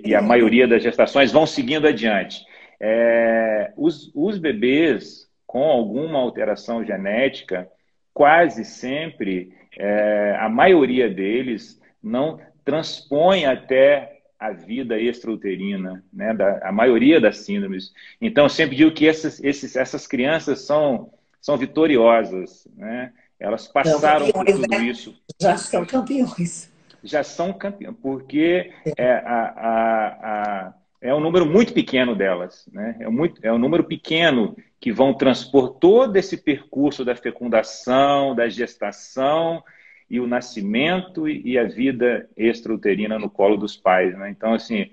e, 0.07 0.15
a 0.15 0.23
maioria 0.23 0.67
das 0.67 0.83
gestações 0.83 1.33
vão 1.33 1.47
seguindo 1.47 1.87
adiante. 1.87 2.45
É, 2.81 3.73
os, 3.77 4.11
os 4.15 4.39
bebês 4.39 5.29
com 5.47 5.63
alguma 5.63 6.19
alteração 6.19 6.85
genética, 6.85 7.69
quase 8.13 8.65
sempre, 8.65 9.53
é, 9.77 10.37
a 10.41 10.49
maioria 10.49 11.09
deles 11.09 11.81
não 12.03 12.41
transpõe 12.65 13.45
até 13.45 14.14
a 14.39 14.51
vida 14.51 14.99
extrauterina, 14.99 16.05
né, 16.13 16.35
da, 16.35 16.69
a 16.69 16.73
maioria 16.73 17.21
das 17.21 17.39
síndromes. 17.39 17.93
Então, 18.21 18.45
eu 18.45 18.51
sempre 18.51 18.77
digo 18.77 18.93
que 18.93 19.07
essas, 19.07 19.43
esses, 19.43 19.77
essas 19.77 20.07
crianças 20.07 20.61
são, 20.61 21.13
são 21.41 21.57
vitoriosas, 21.57 22.67
né? 22.77 23.13
Elas 23.39 23.67
passaram 23.67 24.31
por 24.31 24.45
tudo 24.45 24.69
né? 24.69 24.79
isso. 24.85 25.15
Já 25.41 25.57
são 25.57 25.85
campeões. 25.85 26.73
Já 27.03 27.23
são 27.23 27.53
campeões, 27.53 27.97
porque 28.01 28.73
é, 28.97 29.13
a, 29.13 29.55
a, 29.57 30.07
a, 30.09 30.75
é 31.01 31.15
um 31.15 31.21
número 31.21 31.45
muito 31.45 31.73
pequeno 31.73 32.15
delas, 32.15 32.67
né? 32.73 32.97
É, 33.01 33.09
muito, 33.09 33.41
é 33.45 33.53
um 33.53 33.59
número 33.59 33.85
pequeno 33.85 34.57
que 34.81 34.93
vão 34.93 35.15
transpor 35.15 35.75
todo 35.75 36.17
esse 36.17 36.37
percurso 36.37 37.05
da 37.05 37.15
fecundação, 37.15 38.35
da 38.35 38.49
gestação 38.49 39.63
e 40.09 40.21
o 40.21 40.27
nascimento 40.27 41.29
e 41.29 41.59
a 41.59 41.65
vida 41.65 42.29
extrauterina 42.37 43.19
no 43.19 43.31
colo 43.31 43.57
dos 43.57 43.77
pais. 43.77 44.17
Né? 44.17 44.31
Então, 44.31 44.55
assim, 44.55 44.91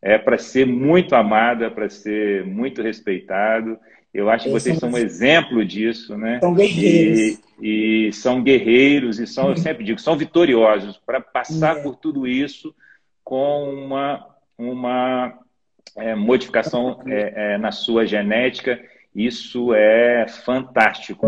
é 0.00 0.18
para 0.18 0.38
ser 0.38 0.66
muito 0.66 1.14
amada, 1.14 1.70
para 1.70 1.88
ser 1.88 2.44
muito 2.44 2.82
respeitado. 2.82 3.78
Eu 4.12 4.30
acho 4.30 4.44
que 4.44 4.50
vocês 4.50 4.78
são 4.78 4.90
um 4.90 4.96
exemplo 4.96 5.64
disso, 5.64 6.16
né? 6.16 6.40
São 6.40 6.54
guerreiros. 6.54 7.38
E, 7.60 8.06
e 8.08 8.12
são 8.12 8.42
guerreiros, 8.42 9.20
e 9.20 9.26
são, 9.26 9.50
eu 9.50 9.56
sempre 9.56 9.84
digo, 9.84 10.00
são 10.00 10.16
vitoriosos 10.16 10.96
para 10.96 11.20
passar 11.20 11.78
é. 11.78 11.82
por 11.82 11.96
tudo 11.96 12.26
isso 12.26 12.74
com 13.22 13.68
uma, 13.74 14.26
uma 14.56 15.38
é, 15.96 16.14
modificação 16.14 17.02
é, 17.06 17.54
é 17.54 17.58
na 17.58 17.72
sua 17.72 18.06
genética 18.06 18.80
isso 19.16 19.72
é 19.72 20.26
fantástico. 20.28 21.26